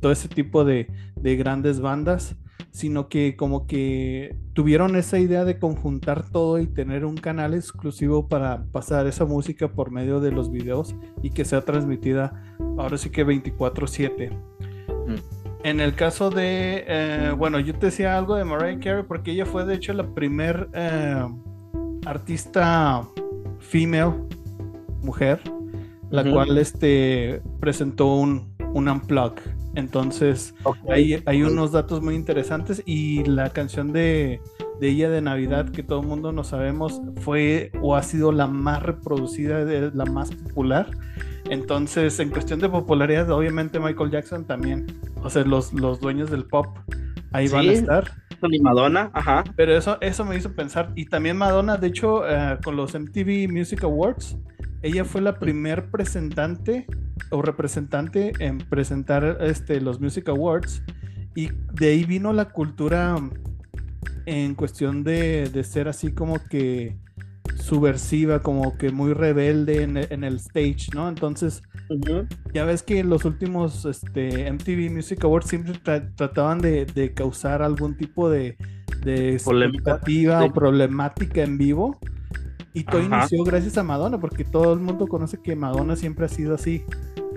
todo 0.00 0.12
ese 0.12 0.28
tipo 0.28 0.66
de, 0.66 0.86
grandes 1.16 1.80
bandas, 1.80 2.36
sino 2.72 3.08
que 3.08 3.34
como 3.34 3.66
que 3.66 4.36
tuvieron 4.52 4.96
esa 4.96 5.18
idea 5.18 5.46
de 5.46 5.58
conjuntar 5.58 6.28
todo 6.28 6.58
y 6.58 6.66
tener 6.66 7.06
un 7.06 7.16
canal 7.16 7.54
exclusivo 7.54 8.28
para 8.28 8.66
pasar 8.66 9.06
esa 9.06 9.24
música 9.24 9.72
por 9.72 9.90
medio 9.90 10.20
de 10.20 10.30
los 10.30 10.52
videos 10.52 10.94
y 11.22 11.30
que 11.30 11.46
sea 11.46 11.64
transmitida 11.64 12.54
ahora 12.76 12.98
sí 12.98 13.08
que 13.08 13.24
24/7. 13.24 15.41
En 15.64 15.80
el 15.80 15.94
caso 15.94 16.30
de, 16.30 16.84
eh, 16.88 17.34
bueno, 17.36 17.60
yo 17.60 17.74
te 17.74 17.86
decía 17.86 18.18
algo 18.18 18.34
de 18.34 18.44
Mariah 18.44 18.80
Carey 18.80 19.04
porque 19.06 19.30
ella 19.30 19.46
fue 19.46 19.64
de 19.64 19.74
hecho 19.74 19.92
la 19.92 20.06
primer 20.12 20.68
eh, 20.72 21.24
artista 22.04 23.06
female, 23.60 24.14
mujer, 25.02 25.40
la 26.10 26.28
cual 26.28 26.58
este, 26.58 27.42
presentó 27.60 28.16
un, 28.16 28.52
un 28.74 28.88
unplug. 28.88 29.34
Entonces, 29.74 30.54
hay, 30.90 31.22
hay, 31.24 31.42
unos 31.42 31.72
datos 31.72 32.02
muy 32.02 32.14
interesantes 32.14 32.82
y 32.84 33.24
la 33.24 33.50
canción 33.50 33.92
de, 33.92 34.40
de, 34.80 34.88
ella 34.88 35.08
de 35.08 35.22
Navidad 35.22 35.70
que 35.70 35.82
todo 35.82 36.00
el 36.02 36.06
mundo 36.06 36.30
no 36.32 36.44
sabemos 36.44 37.00
fue 37.20 37.70
o 37.80 37.96
ha 37.96 38.02
sido 38.02 38.32
la 38.32 38.46
más 38.48 38.82
reproducida, 38.82 39.64
la 39.64 40.04
más 40.04 40.30
popular. 40.32 40.90
Entonces, 41.48 42.18
en 42.20 42.30
cuestión 42.30 42.60
de 42.60 42.68
popularidad, 42.68 43.30
obviamente 43.30 43.80
Michael 43.80 44.10
Jackson 44.10 44.44
también. 44.44 44.86
O 45.22 45.30
sea, 45.30 45.44
los, 45.44 45.72
los 45.72 46.00
dueños 46.00 46.30
del 46.30 46.44
pop 46.44 46.78
ahí 47.32 47.48
van 47.48 47.68
a 47.68 47.72
estar. 47.72 48.12
Y 48.50 48.60
Madonna, 48.60 49.10
ajá. 49.14 49.44
Pero 49.56 49.76
eso, 49.76 49.98
eso 50.00 50.24
me 50.24 50.36
hizo 50.36 50.52
pensar. 50.52 50.92
Y 50.96 51.06
también 51.06 51.36
Madonna, 51.36 51.76
de 51.76 51.86
hecho, 51.86 52.28
eh, 52.28 52.58
con 52.64 52.76
los 52.76 52.94
MTV 52.94 53.48
Music 53.48 53.84
Awards, 53.84 54.36
ella 54.82 55.04
fue 55.04 55.20
la 55.20 55.38
primer 55.38 55.90
presentante 55.90 56.86
o 57.30 57.40
representante 57.40 58.32
en 58.40 58.58
presentar 58.58 59.38
este, 59.40 59.80
los 59.80 60.00
Music 60.00 60.28
Awards. 60.28 60.82
Y 61.36 61.50
de 61.72 61.90
ahí 61.90 62.04
vino 62.04 62.32
la 62.32 62.46
cultura 62.46 63.16
en 64.26 64.54
cuestión 64.54 65.04
de, 65.04 65.48
de 65.48 65.64
ser 65.64 65.88
así 65.88 66.12
como 66.12 66.38
que 66.48 66.96
subversiva, 67.62 68.40
como 68.40 68.76
que 68.76 68.90
muy 68.90 69.14
rebelde 69.14 69.82
en, 69.82 70.24
el 70.24 70.36
stage, 70.36 70.88
¿no? 70.94 71.08
Entonces, 71.08 71.62
ya 72.52 72.64
ves 72.64 72.82
que 72.82 72.98
en 72.98 73.08
los 73.08 73.24
últimos 73.24 73.84
este, 73.84 74.50
MTV 74.50 74.90
Music 74.90 75.24
Awards 75.24 75.48
siempre 75.48 75.74
trataban 76.16 76.60
de, 76.60 77.12
causar 77.14 77.62
algún 77.62 77.96
tipo 77.96 78.28
de, 78.28 78.56
de 79.04 79.34
expectativa 79.34 80.44
o 80.44 80.52
problemática 80.52 81.42
en 81.42 81.56
vivo. 81.56 81.98
Y 82.74 82.84
todo 82.84 83.02
inició 83.02 83.44
gracias 83.44 83.76
a 83.76 83.82
Madonna, 83.82 84.18
porque 84.18 84.44
todo 84.44 84.72
el 84.72 84.80
mundo 84.80 85.06
conoce 85.06 85.38
que 85.40 85.54
Madonna 85.54 85.94
siempre 85.94 86.24
ha 86.24 86.28
sido 86.28 86.54
así, 86.54 86.84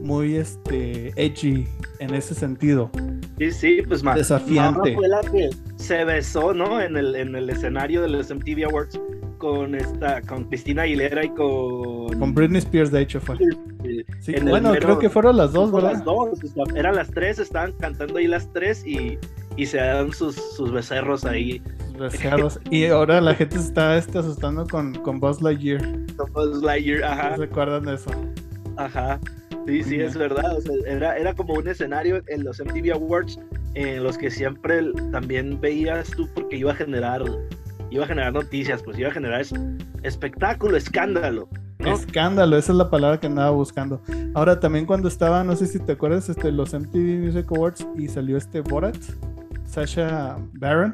muy 0.02 0.36
este 0.36 1.10
edgy 1.22 1.68
en 2.00 2.14
ese 2.14 2.34
sentido. 2.34 2.90
Sí, 3.38 3.52
sí, 3.52 3.82
pues 3.86 4.02
Desafiante. 4.02 4.96
Madonna 4.96 4.96
fue 4.96 5.08
la 5.08 5.22
que 5.22 5.50
se 5.76 6.06
besó, 6.06 6.54
¿no? 6.54 6.82
En 6.82 6.96
el, 6.96 7.16
en 7.16 7.36
el 7.36 7.50
escenario 7.50 8.02
de 8.02 8.10
los 8.10 8.34
MTV 8.34 8.66
Awards 8.70 9.00
con 9.38 9.76
esta, 9.76 10.22
con 10.22 10.46
Cristina 10.46 10.84
Aguilera 10.84 11.24
y 11.24 11.30
con. 11.30 12.20
Con 12.20 12.34
Britney 12.34 12.60
Spears, 12.60 12.92
de 12.92 13.02
hecho, 13.02 13.20
fue. 13.20 13.38
Sí, 14.20 14.36
bueno, 14.42 14.74
creo 14.74 14.98
que 14.98 15.10
fueron 15.10 15.38
las 15.38 15.54
dos, 15.54 15.72
¿verdad? 15.72 15.94
Las 15.94 16.04
dos, 16.04 16.40
eran 16.76 16.96
las 16.96 17.12
tres, 17.12 17.40
estaban 17.40 17.74
cantando 17.74 18.18
ahí 18.18 18.28
las 18.28 18.52
tres 18.52 18.86
y, 18.86 19.20
y 19.56 19.66
se 19.66 19.78
dan 19.78 20.12
sus, 20.12 20.36
sus 20.36 20.72
becerros 20.72 21.26
ahí. 21.26 21.62
Becerros. 22.00 22.60
y 22.72 22.86
ahora 22.86 23.22
la 23.22 23.36
gente 23.36 23.58
se 23.58 23.66
está 23.66 23.98
este, 23.98 24.18
asustando 24.18 24.68
con, 24.68 24.96
con 24.96 25.20
Buzz 25.20 25.42
Lightyear. 25.42 25.82
Con 26.18 26.34
Buzz 26.34 26.64
Lightyear, 26.64 27.04
ajá. 27.04 27.30
¿No 27.32 27.38
recuerdan 27.38 27.86
de 27.86 27.96
eso? 27.96 28.12
Ajá. 28.78 29.20
Sí, 29.68 29.84
sí, 29.84 30.00
es 30.00 30.16
verdad. 30.16 30.58
O 30.58 30.62
sea, 30.62 30.74
era, 30.88 31.18
era 31.18 31.34
como 31.34 31.54
un 31.54 31.68
escenario 31.68 32.22
en 32.28 32.44
los 32.44 32.60
MTV 32.60 32.94
Awards 32.94 33.40
en 33.76 34.04
los 34.04 34.18
que 34.18 34.32
siempre 34.32 34.82
también 35.12 35.60
veías 35.60 36.10
tú 36.12 36.28
porque 36.34 36.58
iba 36.58 36.72
a 36.72 36.76
generar 36.76 37.24
iba 37.90 38.04
a 38.04 38.08
generar 38.08 38.34
noticias, 38.34 38.82
pues 38.84 38.98
iba 38.98 39.10
a 39.10 39.12
generar 39.12 39.46
espectáculo, 40.04 40.78
escándalo. 40.78 41.50
Escándalo, 41.80 42.58
esa 42.58 42.72
es 42.72 42.78
la 42.78 42.90
palabra 42.90 43.20
que 43.20 43.28
andaba 43.28 43.52
buscando. 43.52 44.02
Ahora 44.34 44.60
también 44.60 44.86
cuando 44.86 45.08
estaba, 45.08 45.44
no 45.44 45.56
sé 45.56 45.68
si 45.68 45.80
te 45.80 45.94
acuerdas, 45.94 46.30
este, 46.30 46.52
los 46.52 46.74
MTV 46.74 47.26
Music 47.26 47.46
Awards 47.52 47.86
y 47.98 48.08
salió 48.08 48.38
este 48.38 48.62
Borat, 48.62 48.98
Sasha 49.66 50.38
Baron, 50.54 50.92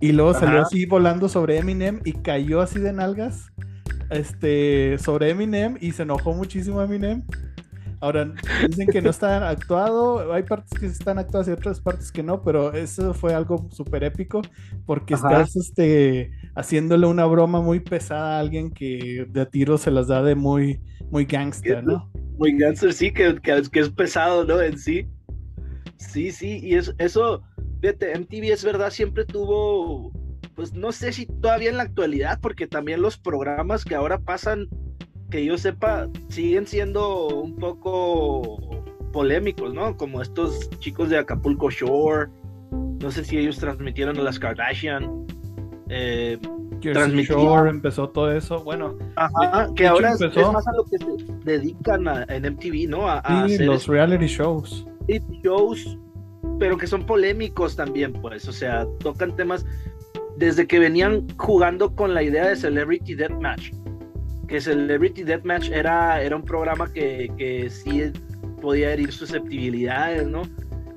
y 0.00 0.12
luego 0.12 0.34
salió 0.34 0.62
así 0.62 0.86
volando 0.86 1.28
sobre 1.28 1.58
Eminem 1.58 2.00
y 2.04 2.12
cayó 2.12 2.60
así 2.60 2.80
de 2.80 2.92
nalgas, 2.92 3.52
este, 4.10 4.98
sobre 4.98 5.30
Eminem 5.30 5.76
y 5.80 5.92
se 5.92 6.02
enojó 6.02 6.32
muchísimo 6.32 6.82
Eminem 6.82 7.22
Ahora, 8.00 8.32
dicen 8.66 8.88
que 8.88 9.02
no 9.02 9.10
están 9.10 9.42
actuado, 9.42 10.32
hay 10.32 10.42
partes 10.42 10.78
que 10.78 10.86
están 10.86 11.18
actuadas 11.18 11.48
y 11.48 11.50
otras 11.50 11.80
partes 11.80 12.10
que 12.10 12.22
no, 12.22 12.42
pero 12.42 12.72
eso 12.72 13.12
fue 13.12 13.34
algo 13.34 13.68
súper 13.70 14.04
épico 14.04 14.40
porque 14.86 15.14
estás 15.14 15.54
este, 15.54 16.30
haciéndole 16.54 17.06
una 17.06 17.26
broma 17.26 17.60
muy 17.60 17.80
pesada 17.80 18.38
a 18.38 18.40
alguien 18.40 18.70
que 18.70 19.26
de 19.28 19.44
tiro 19.44 19.76
se 19.76 19.90
las 19.90 20.08
da 20.08 20.22
de 20.22 20.34
muy, 20.34 20.80
muy 21.10 21.26
gangster, 21.26 21.84
¿no? 21.84 22.10
Muy 22.38 22.56
gangster, 22.56 22.94
sí, 22.94 23.12
que, 23.12 23.38
que, 23.42 23.80
es 23.80 23.90
pesado, 23.90 24.46
¿no? 24.46 24.62
En 24.62 24.78
sí. 24.78 25.06
Sí, 25.98 26.32
sí, 26.32 26.58
y 26.62 26.76
eso, 26.76 26.94
eso, 26.96 27.42
fíjate, 27.82 28.18
MTV 28.18 28.50
es 28.50 28.64
verdad, 28.64 28.90
siempre 28.90 29.26
tuvo, 29.26 30.10
pues 30.54 30.72
no 30.72 30.90
sé 30.92 31.12
si 31.12 31.26
todavía 31.26 31.68
en 31.68 31.76
la 31.76 31.82
actualidad, 31.82 32.38
porque 32.40 32.66
también 32.66 33.02
los 33.02 33.18
programas 33.18 33.84
que 33.84 33.94
ahora 33.94 34.18
pasan 34.18 34.68
que 35.30 35.44
yo 35.44 35.56
sepa, 35.56 36.08
siguen 36.28 36.66
siendo 36.66 37.28
un 37.28 37.56
poco 37.56 38.58
polémicos, 39.12 39.72
¿no? 39.72 39.96
Como 39.96 40.20
estos 40.20 40.68
chicos 40.80 41.08
de 41.08 41.18
Acapulco 41.18 41.70
Shore. 41.70 42.28
No 42.70 43.10
sé 43.10 43.24
si 43.24 43.38
ellos 43.38 43.58
transmitieron 43.58 44.18
a 44.18 44.22
las 44.22 44.38
Kardashian. 44.38 45.26
Eh, 45.88 46.38
Shore 46.80 47.70
empezó 47.70 48.08
todo 48.10 48.30
eso. 48.32 48.62
Bueno, 48.62 48.96
que 49.76 49.86
ahora 49.86 50.12
es, 50.12 50.20
más 50.20 50.66
a 50.66 50.72
lo 50.72 50.84
que 50.84 50.98
se 50.98 51.32
dedican 51.44 52.06
en 52.28 52.54
MTV, 52.54 52.88
¿no? 52.88 53.08
A, 53.08 53.46
los 53.60 53.86
reality 53.86 54.26
shows. 54.26 54.86
Shows, 55.42 55.98
pero 56.58 56.76
que 56.76 56.86
son 56.86 57.04
polémicos 57.04 57.76
también, 57.76 58.12
pues. 58.12 58.48
O 58.48 58.52
sea, 58.52 58.86
tocan 59.00 59.34
temas 59.36 59.66
desde 60.36 60.66
que 60.66 60.78
venían 60.78 61.26
jugando 61.36 61.94
con 61.94 62.14
la 62.14 62.22
idea 62.22 62.48
de 62.48 62.56
Celebrity 62.56 63.14
Deathmatch 63.14 63.72
que 64.50 64.60
Celebrity 64.60 65.22
Deathmatch 65.22 65.70
era, 65.70 66.20
era 66.20 66.34
un 66.34 66.42
programa 66.42 66.92
que, 66.92 67.32
que 67.38 67.70
sí 67.70 68.10
podía 68.60 68.92
herir 68.92 69.12
susceptibilidades, 69.12 70.26
¿no? 70.26 70.42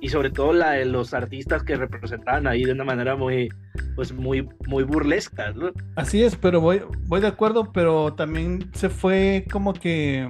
Y 0.02 0.10
sobre 0.10 0.32
todo 0.32 0.54
la 0.54 0.72
de 0.72 0.86
los 0.86 1.14
artistas 1.14 1.64
que 1.64 1.76
representaban 1.76 2.48
ahí 2.48 2.66
de 2.66 2.72
una 2.72 2.84
manera 2.84 3.16
muy, 3.16 3.50
pues 3.96 4.12
muy, 4.12 4.50
muy 4.68 4.84
burlesca, 4.84 5.52
¿no? 5.52 5.72
Así 5.96 6.24
es, 6.24 6.36
pero 6.36 6.62
voy, 6.62 6.82
voy 7.06 7.22
de 7.22 7.28
acuerdo, 7.28 7.72
pero 7.72 8.16
también 8.16 8.72
se 8.74 8.90
fue 8.90 9.46
como 9.52 9.74
que 9.74 10.28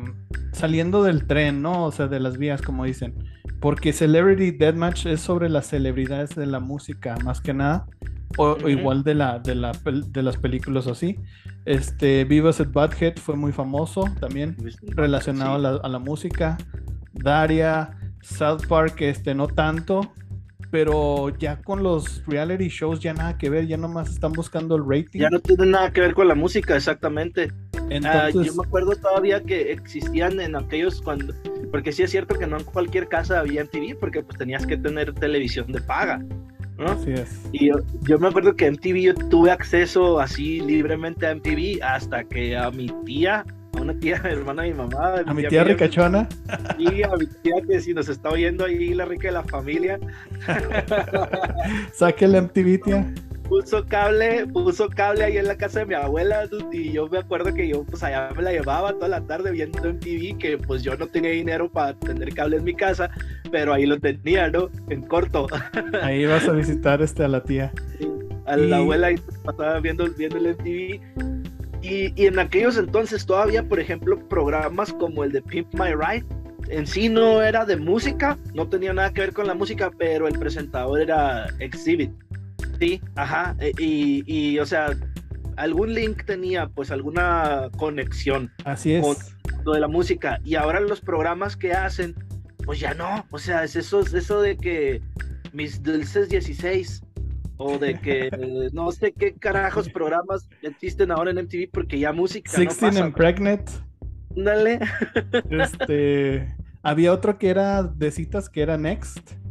saliendo 0.51 1.01
del 1.01 1.25
tren, 1.25 1.61
¿no? 1.61 1.85
O 1.85 1.91
sea, 1.93 2.07
de 2.07 2.19
las 2.19 2.37
vías, 2.37 2.61
como 2.61 2.83
dicen. 2.83 3.15
Porque 3.63 3.93
Celebrity 3.93 4.51
Deathmatch 4.51 5.05
es 5.05 5.21
sobre 5.21 5.47
las 5.47 5.67
celebridades 5.67 6.35
de 6.35 6.45
la 6.45 6.59
música, 6.59 7.15
más 7.23 7.39
que 7.39 7.53
nada. 7.53 7.87
O, 8.35 8.57
igual 8.67 9.05
de, 9.05 9.13
la, 9.13 9.39
de, 9.39 9.55
la, 9.55 9.71
de 9.71 10.21
las 10.21 10.35
películas 10.35 10.85
así. 10.85 11.17
Este, 11.63 12.25
Vivas 12.25 12.59
at 12.59 12.73
Butthead 12.73 13.15
fue 13.15 13.37
muy 13.37 13.53
famoso 13.53 14.03
también, 14.19 14.57
relacionado 14.87 15.81
a, 15.81 15.87
la, 15.87 15.99
música. 15.99 16.57
Daria, 17.13 17.91
South 18.21 18.67
Park, 18.67 18.99
este, 18.99 19.33
no 19.33 19.47
tanto, 19.47 20.11
pero 20.69 21.29
ya 21.37 21.61
con 21.61 21.83
los 21.83 22.21
reality 22.25 22.67
shows 22.67 22.99
ya 22.99 23.13
nada 23.13 23.37
que 23.37 23.49
ver, 23.49 23.65
ya 23.65 23.77
nomás 23.77 24.09
están 24.09 24.33
buscando 24.33 24.75
el 24.75 24.83
rating. 24.85 25.21
Ya 25.21 25.29
no 25.29 25.39
tiene 25.39 25.67
nada 25.67 25.89
que 25.93 26.01
ver 26.01 26.13
con 26.13 26.27
la 26.27 26.35
música, 26.35 26.75
exactamente. 26.75 27.49
Ah, 28.03 28.29
yo 28.29 28.41
me 28.41 28.67
acuerdo 28.67 28.91
todavía 28.97 29.41
que 29.41 29.71
existían 29.71 30.41
en 30.41 30.57
aquellos 30.57 31.01
cuando, 31.01 31.33
porque 31.73 31.91
sí 31.91 32.03
es 32.03 32.11
cierto 32.11 32.37
que 32.37 32.45
no 32.45 32.59
en 32.59 32.65
cualquier 32.65 33.07
casa 33.07 33.39
había 33.39 33.63
MTV, 33.63 33.97
porque 33.99 34.21
pues 34.21 34.37
tenías 34.37 34.63
que 34.63 34.77
tener 34.77 35.11
televisión 35.15 35.71
de 35.71 35.81
paga. 35.81 36.23
Así 36.77 37.13
es. 37.13 37.49
Y 37.51 37.71
yo, 38.01 38.19
me 38.19 38.27
acuerdo 38.27 38.55
que 38.55 38.69
MTV 38.69 39.01
yo 39.01 39.15
tuve 39.15 39.49
acceso 39.49 40.19
así 40.19 40.61
libremente 40.61 41.25
a 41.25 41.33
MTV 41.33 41.81
hasta 41.81 42.25
que 42.25 42.55
a 42.55 42.69
mi 42.69 42.93
tía, 43.05 43.43
a 43.75 43.81
una 43.81 43.95
tía 43.95 44.17
hermana 44.23 44.61
de 44.61 44.69
mi 44.69 44.77
mamá. 44.77 45.15
A 45.25 45.33
mi 45.33 45.47
tía, 45.47 45.63
ricachona. 45.63 46.29
Y 46.77 47.01
a 47.01 47.09
mi 47.17 47.25
tía 47.41 47.55
que 47.67 47.81
si 47.81 47.91
nos 47.95 48.07
está 48.07 48.29
oyendo 48.29 48.65
ahí 48.65 48.93
la 48.93 49.05
rica 49.05 49.29
de 49.29 49.33
la 49.33 49.43
familia. 49.43 49.99
Saque 51.91 52.25
el 52.25 52.39
MTV, 52.39 52.83
tía 52.83 53.13
puso 53.53 53.85
cable, 53.85 54.47
puso 54.47 54.89
cable 54.89 55.23
ahí 55.23 55.37
en 55.37 55.47
la 55.47 55.55
casa 55.55 55.81
de 55.81 55.85
mi 55.85 55.93
abuela 55.93 56.49
y 56.71 56.91
yo 56.91 57.07
me 57.07 57.19
acuerdo 57.19 57.53
que 57.53 57.67
yo 57.67 57.83
pues 57.83 58.01
allá 58.01 58.31
me 58.35 58.41
la 58.41 58.51
llevaba 58.51 58.93
toda 58.93 59.09
la 59.09 59.21
tarde 59.21 59.51
viendo 59.51 59.87
en 59.87 59.99
TV 59.99 60.35
que 60.39 60.57
pues 60.57 60.81
yo 60.81 60.97
no 60.97 61.05
tenía 61.05 61.29
dinero 61.29 61.71
para 61.71 61.93
tener 61.93 62.33
cable 62.33 62.57
en 62.57 62.63
mi 62.63 62.73
casa, 62.73 63.11
pero 63.51 63.71
ahí 63.71 63.85
lo 63.85 63.99
tenía, 63.99 64.49
¿no? 64.49 64.69
En 64.89 65.03
corto. 65.03 65.45
Ahí 66.01 66.25
vas 66.25 66.47
a 66.47 66.53
visitar 66.53 67.03
este 67.03 67.25
a 67.25 67.27
la 67.27 67.43
tía. 67.43 67.71
a 68.47 68.57
la 68.57 68.77
abuela 68.77 69.11
y 69.11 69.17
pasaba 69.43 69.79
viendo, 69.79 70.09
viendo 70.17 70.37
el 70.37 70.55
MTV. 70.55 70.99
Y, 71.83 72.13
y 72.19 72.25
en 72.25 72.39
aquellos 72.39 72.75
entonces 72.79 73.23
todavía, 73.23 73.61
por 73.61 73.79
ejemplo, 73.79 74.17
programas 74.29 74.91
como 74.93 75.23
el 75.23 75.31
de 75.31 75.43
Pimp 75.43 75.71
My 75.75 75.93
Ride, 75.93 76.25
en 76.69 76.87
sí 76.87 77.07
no 77.07 77.43
era 77.43 77.65
de 77.65 77.77
música, 77.77 78.39
no 78.55 78.67
tenía 78.67 78.93
nada 78.93 79.13
que 79.13 79.21
ver 79.21 79.33
con 79.33 79.45
la 79.45 79.53
música, 79.53 79.91
pero 79.95 80.27
el 80.27 80.39
presentador 80.39 81.01
era 81.01 81.45
Exhibit. 81.59 82.11
Sí, 82.83 83.01
ajá. 83.15 83.55
E, 83.61 83.71
y, 83.77 84.59
o 84.59 84.65
sea, 84.65 84.87
algún 85.55 85.93
link 85.93 86.25
tenía, 86.25 86.67
pues 86.67 86.91
alguna 86.91 87.69
conexión. 87.77 88.51
Así 88.65 88.93
es. 88.93 89.01
Con 89.01 89.15
lo 89.63 89.71
de 89.71 89.79
la 89.79 89.87
música. 89.87 90.41
Y 90.43 90.55
ahora 90.55 90.81
los 90.81 90.99
programas 90.99 91.55
que 91.55 91.71
hacen, 91.71 92.13
pues 92.65 92.81
ya 92.81 92.93
no. 92.93 93.25
O 93.31 93.37
sea, 93.37 93.63
es 93.63 93.77
eso, 93.77 94.01
eso 94.01 94.41
de 94.41 94.57
que 94.57 95.01
mis 95.53 95.81
dulces 95.81 96.27
16 96.27 97.03
o 97.55 97.77
de 97.77 97.97
que 98.01 98.29
no 98.73 98.91
sé 98.91 99.13
qué 99.13 99.33
carajos 99.33 99.87
programas 99.87 100.49
existen 100.61 101.09
ahora 101.11 101.31
en 101.31 101.37
MTV 101.37 101.69
porque 101.71 101.99
ya 101.99 102.11
música. 102.11 102.51
16 102.51 102.97
and 102.97 103.15
Pregnant. 103.15 103.69
Dale. 104.35 104.79
Este. 105.49 106.53
Había 106.81 107.13
otro 107.13 107.37
que 107.37 107.49
era 107.49 107.83
de 107.83 108.11
citas 108.11 108.49
que 108.49 108.61
era 108.61 108.77
Next. 108.77 109.41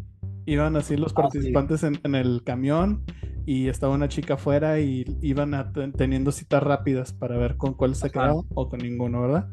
Iban 0.47 0.77
así 0.77 0.97
los 0.97 1.13
ah, 1.13 1.23
participantes 1.23 1.83
en, 1.83 2.15
el 2.15 2.43
camión 2.45 3.03
y 3.47 3.69
estaba 3.69 3.95
una 3.95 4.09
chica 4.09 4.35
afuera 4.35 4.81
y 4.81 5.05
iban 5.21 5.73
teniendo 5.97 6.33
citas 6.33 6.63
rápidas 6.63 7.13
para 7.13 7.37
ver 7.37 7.57
con 7.57 7.75
cuál 7.75 7.95
se 7.95 8.11
quedaba 8.11 8.43
o 8.55 8.69
con 8.69 8.81
ninguno, 8.81 9.23
¿verdad? 9.23 9.49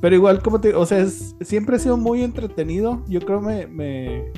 Pero 0.00 0.14
igual, 0.14 0.42
como 0.42 0.60
te 0.60 0.74
o 0.74 0.86
sea, 0.86 1.06
siempre 1.06 1.76
ha 1.76 1.78
sido 1.78 1.96
muy 1.96 2.22
entretenido. 2.22 3.02
Yo 3.08 3.20
creo 3.20 3.40
me, 3.40 3.66
me, 3.66 4.32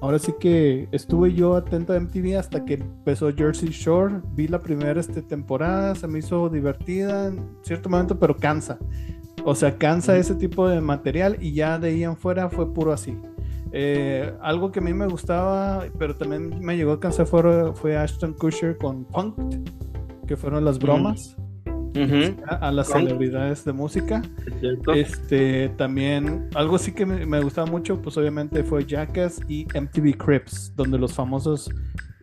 Ahora 0.00 0.18
sí 0.18 0.32
que 0.40 0.88
estuve 0.92 1.34
yo 1.34 1.56
atento 1.56 1.92
a 1.92 2.00
MTV 2.00 2.38
hasta 2.38 2.64
que 2.64 2.74
empezó 2.74 3.30
Jersey 3.34 3.68
Shore. 3.68 4.22
Vi 4.34 4.48
la 4.48 4.60
primera 4.60 4.98
este, 4.98 5.20
temporada, 5.20 5.94
se 5.94 6.06
me 6.06 6.20
hizo 6.20 6.48
divertida 6.48 7.26
en 7.26 7.46
cierto 7.62 7.90
momento, 7.90 8.18
pero 8.18 8.34
cansa. 8.34 8.78
O 9.44 9.54
sea, 9.54 9.76
cansa 9.76 10.16
ese 10.16 10.34
tipo 10.34 10.68
de 10.68 10.80
material 10.80 11.36
y 11.40 11.52
ya 11.52 11.78
de 11.78 11.88
ahí 11.88 12.04
en 12.04 12.16
fuera 12.16 12.48
fue 12.48 12.72
puro 12.72 12.92
así. 12.92 13.14
Eh, 13.72 14.32
algo 14.40 14.72
que 14.72 14.80
a 14.80 14.82
mí 14.82 14.92
me 14.92 15.06
gustaba, 15.06 15.86
pero 15.98 16.16
también 16.16 16.58
me 16.60 16.76
llegó 16.76 16.92
a 16.92 17.00
cansar 17.00 17.26
fue, 17.26 17.72
fue 17.74 17.96
Ashton 17.96 18.34
Kutcher 18.34 18.76
con 18.78 19.04
Punk, 19.04 19.36
que 20.26 20.36
fueron 20.36 20.64
las 20.64 20.78
bromas 20.78 21.36
a, 22.46 22.72
las 22.72 22.88
celebridades 22.88 23.64
de 23.64 23.72
música. 23.72 24.22
Este 24.94 25.68
también 25.70 26.48
algo 26.54 26.78
sí 26.78 26.92
que 26.92 27.06
me, 27.06 27.40
gustaba 27.40 27.70
mucho, 27.70 28.00
pues 28.00 28.16
obviamente 28.16 28.64
fue 28.64 28.84
Jackass 28.84 29.40
y 29.48 29.66
MTV 29.66 30.16
Crips, 30.16 30.72
donde 30.74 30.98
los 30.98 31.14
famosos 31.14 31.70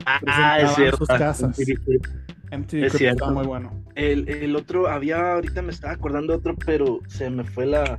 ah, 0.05 0.59
sus 0.97 1.07
casas. 1.07 1.57
MTV 1.57 2.89
Crips. 2.89 3.01
Está 3.01 3.31
muy 3.31 3.45
bueno. 3.45 3.71
El, 3.95 4.27
el 4.29 4.55
otro 4.55 4.87
había 4.87 5.33
ahorita 5.33 5.61
me 5.61 5.71
estaba 5.71 5.93
acordando 5.93 6.35
otro, 6.35 6.55
pero 6.65 6.99
se 7.07 7.29
me 7.29 7.43
fue 7.43 7.65
la 7.65 7.97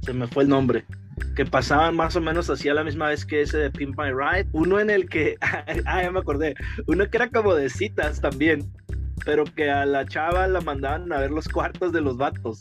se 0.00 0.12
me 0.12 0.26
fue 0.26 0.42
el 0.42 0.50
nombre 0.50 0.84
que 1.34 1.44
pasaban 1.44 1.96
más 1.96 2.16
o 2.16 2.20
menos 2.20 2.50
así 2.50 2.68
a 2.68 2.74
la 2.74 2.84
misma 2.84 3.08
vez 3.08 3.24
que 3.24 3.42
ese 3.42 3.58
de 3.58 3.70
Pimp 3.70 3.98
My 3.98 4.10
Ride. 4.10 4.48
Uno 4.52 4.80
en 4.80 4.90
el 4.90 5.08
que, 5.08 5.36
ah, 5.40 6.02
ya 6.02 6.10
me 6.10 6.20
acordé, 6.20 6.54
uno 6.86 7.08
que 7.08 7.16
era 7.16 7.28
como 7.28 7.54
de 7.54 7.68
citas 7.68 8.20
también. 8.20 8.70
pero 9.24 9.44
que 9.44 9.70
a 9.70 9.86
la 9.86 10.04
chava 10.06 10.46
la 10.48 10.60
mandaban 10.60 11.12
a 11.12 11.18
ver 11.18 11.30
los 11.30 11.48
cuartos 11.48 11.92
de 11.92 12.00
los 12.00 12.16
vatos 12.16 12.58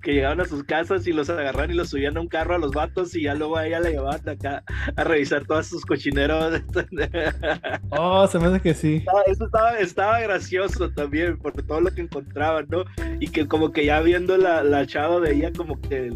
que 0.00 0.14
llegaban 0.14 0.40
a 0.40 0.44
sus 0.44 0.64
casas 0.64 1.06
y 1.06 1.12
los 1.12 1.28
agarraban 1.30 1.70
y 1.70 1.74
los 1.74 1.90
subían 1.90 2.16
a 2.16 2.20
un 2.20 2.28
carro 2.28 2.54
a 2.54 2.58
los 2.58 2.72
vatos 2.72 3.14
y 3.14 3.24
ya 3.24 3.34
luego 3.34 3.56
a 3.56 3.66
ella 3.66 3.80
la 3.80 3.90
llevaban 3.90 4.28
acá 4.28 4.62
a 4.96 5.04
revisar 5.04 5.44
todos 5.44 5.66
sus 5.66 5.84
cochineros. 5.84 6.62
Oh, 7.90 8.26
se 8.26 8.38
me 8.38 8.46
hace 8.46 8.60
que 8.60 8.74
sí. 8.74 9.04
Eso 9.26 9.44
estaba, 9.46 9.78
estaba 9.78 10.20
gracioso 10.20 10.90
también 10.90 11.36
por 11.38 11.52
todo 11.52 11.80
lo 11.80 11.90
que 11.90 12.02
encontraban, 12.02 12.66
¿no? 12.70 12.84
Y 13.18 13.28
que 13.28 13.46
como 13.46 13.72
que 13.72 13.84
ya 13.84 14.00
viendo 14.00 14.36
la, 14.36 14.62
la 14.62 14.86
chava 14.86 15.18
veía 15.18 15.52
como 15.52 15.80
que 15.80 16.12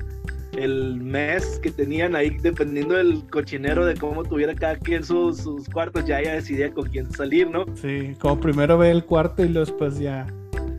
el, 0.56 0.96
mes 1.00 1.58
que 1.62 1.70
tenían 1.70 2.14
ahí, 2.16 2.30
dependiendo 2.30 2.94
del 2.94 3.24
cochinero 3.30 3.86
de 3.86 3.94
cómo 3.94 4.22
tuviera 4.24 4.54
cada 4.54 4.76
quien 4.76 5.04
sus, 5.04 5.38
sus 5.38 5.68
cuartos, 5.68 6.04
ya 6.04 6.20
ella 6.20 6.34
decidía 6.34 6.72
con 6.72 6.88
quién 6.88 7.10
salir, 7.12 7.50
¿no? 7.50 7.64
Sí, 7.74 8.14
como 8.18 8.40
primero 8.40 8.78
ve 8.78 8.90
el 8.90 9.04
cuarto 9.04 9.44
y 9.44 9.48
luego 9.48 9.66
después 9.66 9.98
ya. 9.98 10.26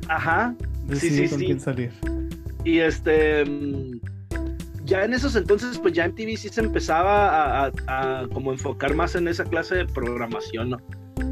Ajá. 0.07 0.55
Decide 0.85 1.29
con 1.29 1.39
quién 1.39 1.59
salir. 1.59 1.91
Y 2.63 2.79
este, 2.79 3.45
mm, 3.45 3.99
ya 4.85 5.03
en 5.03 5.13
esos 5.13 5.35
entonces, 5.35 5.79
pues 5.79 5.93
ya 5.93 6.07
MTV 6.07 6.37
sí 6.37 6.49
se 6.49 6.61
empezaba 6.61 7.67
a, 7.87 8.27
como 8.33 8.51
enfocar 8.51 8.95
más 8.95 9.15
en 9.15 9.27
esa 9.27 9.43
clase 9.43 9.75
de 9.75 9.85
programación, 9.85 10.71
¿no? 10.71 10.77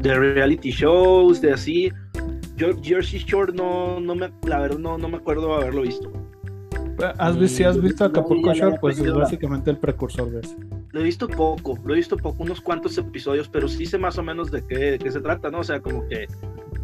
De 0.00 0.14
reality 0.14 0.70
shows, 0.70 1.40
de 1.40 1.52
así. 1.52 1.92
Yo 2.56 2.70
Jersey 2.82 3.20
Shore 3.20 3.52
no, 3.52 4.00
no 4.00 4.14
me, 4.14 4.30
la 4.46 4.60
verdad 4.60 4.78
no, 4.78 4.98
no 4.98 5.08
me 5.08 5.16
acuerdo 5.16 5.54
haberlo 5.54 5.82
visto. 5.82 6.12
¿Has 7.18 7.38
visto, 7.38 7.56
si 7.56 7.64
has 7.64 7.80
visto 7.80 8.04
Acapulco 8.04 8.52
Shore? 8.52 8.78
Pues 8.80 8.98
es 8.98 9.12
básicamente 9.12 9.70
el 9.70 9.78
precursor 9.78 10.30
de 10.30 10.40
ese. 10.40 10.56
Lo 10.92 11.00
he 11.00 11.02
visto 11.02 11.28
poco, 11.28 11.78
lo 11.84 11.94
he 11.94 11.96
visto 11.96 12.16
poco, 12.16 12.42
unos 12.42 12.60
cuantos 12.60 12.96
episodios, 12.98 13.48
pero 13.48 13.68
sí 13.68 13.84
sé 13.86 13.98
más 13.98 14.16
o 14.18 14.22
menos 14.22 14.50
de 14.50 14.64
qué, 14.64 14.98
qué 15.02 15.10
se 15.10 15.20
trata, 15.20 15.50
¿no? 15.50 15.60
O 15.60 15.64
sea, 15.64 15.80
como 15.80 16.06
que 16.08 16.26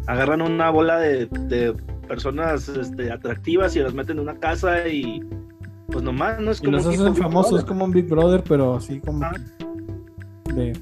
agarran 0.07 0.41
una 0.41 0.69
bola 0.69 0.97
de, 0.99 1.27
de 1.27 1.73
personas 2.07 2.67
este, 2.67 3.11
atractivas 3.11 3.75
y 3.75 3.79
las 3.79 3.93
meten 3.93 4.17
en 4.17 4.23
una 4.23 4.37
casa 4.37 4.87
y 4.87 5.21
pues 5.87 6.03
nomás 6.03 6.39
no 6.39 6.51
es 6.51 6.59
como. 6.59 6.71
Y 6.71 6.75
los 6.75 6.87
hacen 6.87 7.15
famosos, 7.15 7.59
es 7.59 7.65
como 7.65 7.85
un 7.85 7.91
Big 7.91 8.07
Brother, 8.07 8.43
pero 8.43 8.75
así 8.75 8.99
como. 8.99 9.25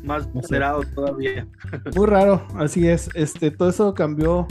más 0.04 0.34
moderado 0.34 0.84
todavía. 0.96 1.48
Muy 1.96 2.08
raro, 2.08 2.46
así 2.56 2.88
es. 2.88 3.10
Este, 3.14 3.52
todo 3.52 3.70
eso 3.70 3.94
cambió. 3.94 4.48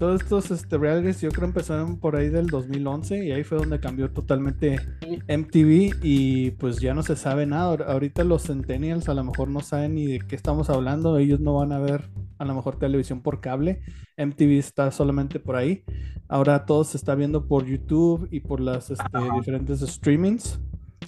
Todos 0.00 0.22
estos 0.22 0.50
este, 0.50 0.78
realities 0.78 1.20
yo 1.20 1.28
creo 1.28 1.44
empezaron 1.44 1.98
por 1.98 2.16
ahí 2.16 2.30
del 2.30 2.46
2011 2.46 3.22
y 3.22 3.32
ahí 3.32 3.44
fue 3.44 3.58
donde 3.58 3.80
cambió 3.80 4.10
totalmente 4.10 4.80
MTV 5.28 5.98
y 6.02 6.52
pues 6.52 6.78
ya 6.78 6.94
no 6.94 7.02
se 7.02 7.16
sabe 7.16 7.44
nada. 7.44 7.84
Ahorita 7.86 8.24
los 8.24 8.44
centennials 8.44 9.10
a 9.10 9.14
lo 9.14 9.24
mejor 9.24 9.48
no 9.48 9.60
saben 9.60 9.96
ni 9.96 10.06
de 10.06 10.20
qué 10.20 10.36
estamos 10.36 10.70
hablando, 10.70 11.18
ellos 11.18 11.40
no 11.40 11.52
van 11.52 11.72
a 11.72 11.78
ver 11.78 12.08
a 12.38 12.46
lo 12.46 12.54
mejor 12.54 12.78
televisión 12.78 13.20
por 13.20 13.42
cable. 13.42 13.82
MTV 14.16 14.58
está 14.58 14.90
solamente 14.90 15.38
por 15.38 15.56
ahí. 15.56 15.84
Ahora 16.28 16.64
todo 16.64 16.82
se 16.84 16.96
está 16.96 17.14
viendo 17.14 17.46
por 17.46 17.66
YouTube 17.66 18.26
y 18.30 18.40
por 18.40 18.60
las 18.60 18.90
este, 18.90 19.04
diferentes 19.34 19.80
streamings. 19.80 20.58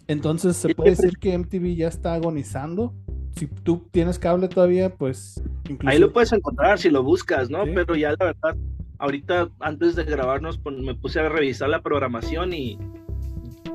Entonces 0.07 0.55
se 0.55 0.75
puede 0.75 0.91
decir 0.91 1.17
que 1.17 1.39
MTV 1.39 1.77
ya 1.77 1.89
está 1.89 2.13
agonizando. 2.13 2.95
Si 3.37 3.47
tú 3.47 3.89
tienes 3.91 4.19
cable 4.19 4.49
todavía, 4.49 4.95
pues... 4.95 5.43
Ahí 5.87 5.99
lo 5.99 6.13
puedes 6.13 6.31
encontrar 6.35 6.79
si 6.79 6.91
lo 6.91 7.03
buscas, 7.03 7.49
¿no? 7.49 7.65
Pero 7.65 7.97
ya 7.97 8.11
la 8.11 8.27
verdad, 8.27 8.57
ahorita 9.03 9.51
antes 9.59 9.97
de 9.97 10.05
grabarnos 10.05 10.61
me 10.65 10.95
puse 10.95 11.19
a 11.19 11.29
revisar 11.29 11.69
la 11.69 11.83
programación 11.83 12.53
y 12.53 12.79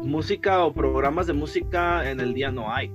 música 0.01 0.63
o 0.63 0.73
programas 0.73 1.27
de 1.27 1.33
música 1.33 2.09
en 2.09 2.21
el 2.21 2.33
día 2.33 2.49
no 2.49 2.73
hay. 2.73 2.89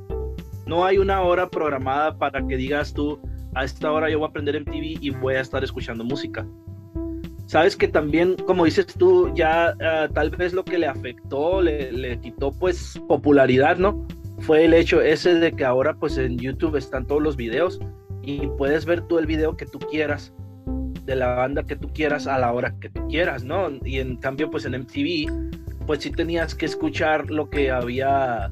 No 0.67 0.87
hay 0.87 0.97
una 0.97 1.21
hora 1.21 1.51
programada 1.51 2.17
para 2.17 2.45
que 2.47 2.57
digas 2.57 2.95
tú, 2.95 3.21
a 3.55 3.65
esta 3.65 3.93
hora 3.93 4.09
yo 4.09 4.19
voy 4.19 4.27
a 4.27 4.31
aprender 4.31 4.59
MTV 4.59 4.99
y 5.03 5.11
voy 5.11 5.35
a 5.35 5.43
estar 5.43 5.62
escuchando 5.62 6.05
música. 6.05 6.47
Sabes 7.47 7.77
que 7.77 7.87
también, 7.87 8.37
como 8.47 8.65
dices 8.65 8.87
tú, 8.87 9.31
ya 9.35 9.75
ah, 9.83 10.09
tal 10.15 10.31
vez 10.31 10.55
lo 10.55 10.65
que 10.65 10.79
le 10.79 10.87
afectó, 10.87 11.61
le, 11.61 12.19
quitó 12.21 12.51
pues 12.51 12.99
popularidad, 13.09 13.77
¿no? 13.77 14.07
Fue 14.38 14.64
el 14.64 14.73
hecho 14.73 15.03
ese 15.03 15.35
de 15.35 15.53
que 15.53 15.66
ahora 15.66 15.95
pues 15.95 16.16
en 16.16 16.38
YouTube 16.38 16.77
están 16.77 17.07
todos 17.07 17.21
los 17.21 17.37
videos 17.37 17.79
y 18.23 18.47
puedes 18.57 18.87
ver 18.87 19.03
tú 19.03 19.18
el 19.18 19.27
video 19.27 19.55
que 19.55 19.66
tú 19.66 19.79
quieras 19.79 20.33
de 21.05 21.17
la 21.17 21.35
banda 21.35 21.65
que 21.65 21.77
tú 21.77 21.93
quieras 21.93 22.27
a 22.27 22.38
la 22.38 22.53
hora 22.53 22.75
que 22.81 22.88
tú 22.88 23.07
quieras, 23.09 23.45
¿no? 23.45 23.71
Y 23.85 23.99
en 23.99 24.17
cambio 24.17 24.51
pues 24.51 24.65
en 24.65 24.81
MTV 24.81 25.87
pues 25.87 26.01
sí 26.01 26.11
tenías 26.11 26.55
que 26.55 26.67
escuchar 26.67 27.31
lo 27.31 27.51
que 27.51 27.71
había 27.71 28.51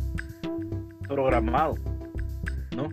programado, 1.07 1.77
¿no? 2.77 2.89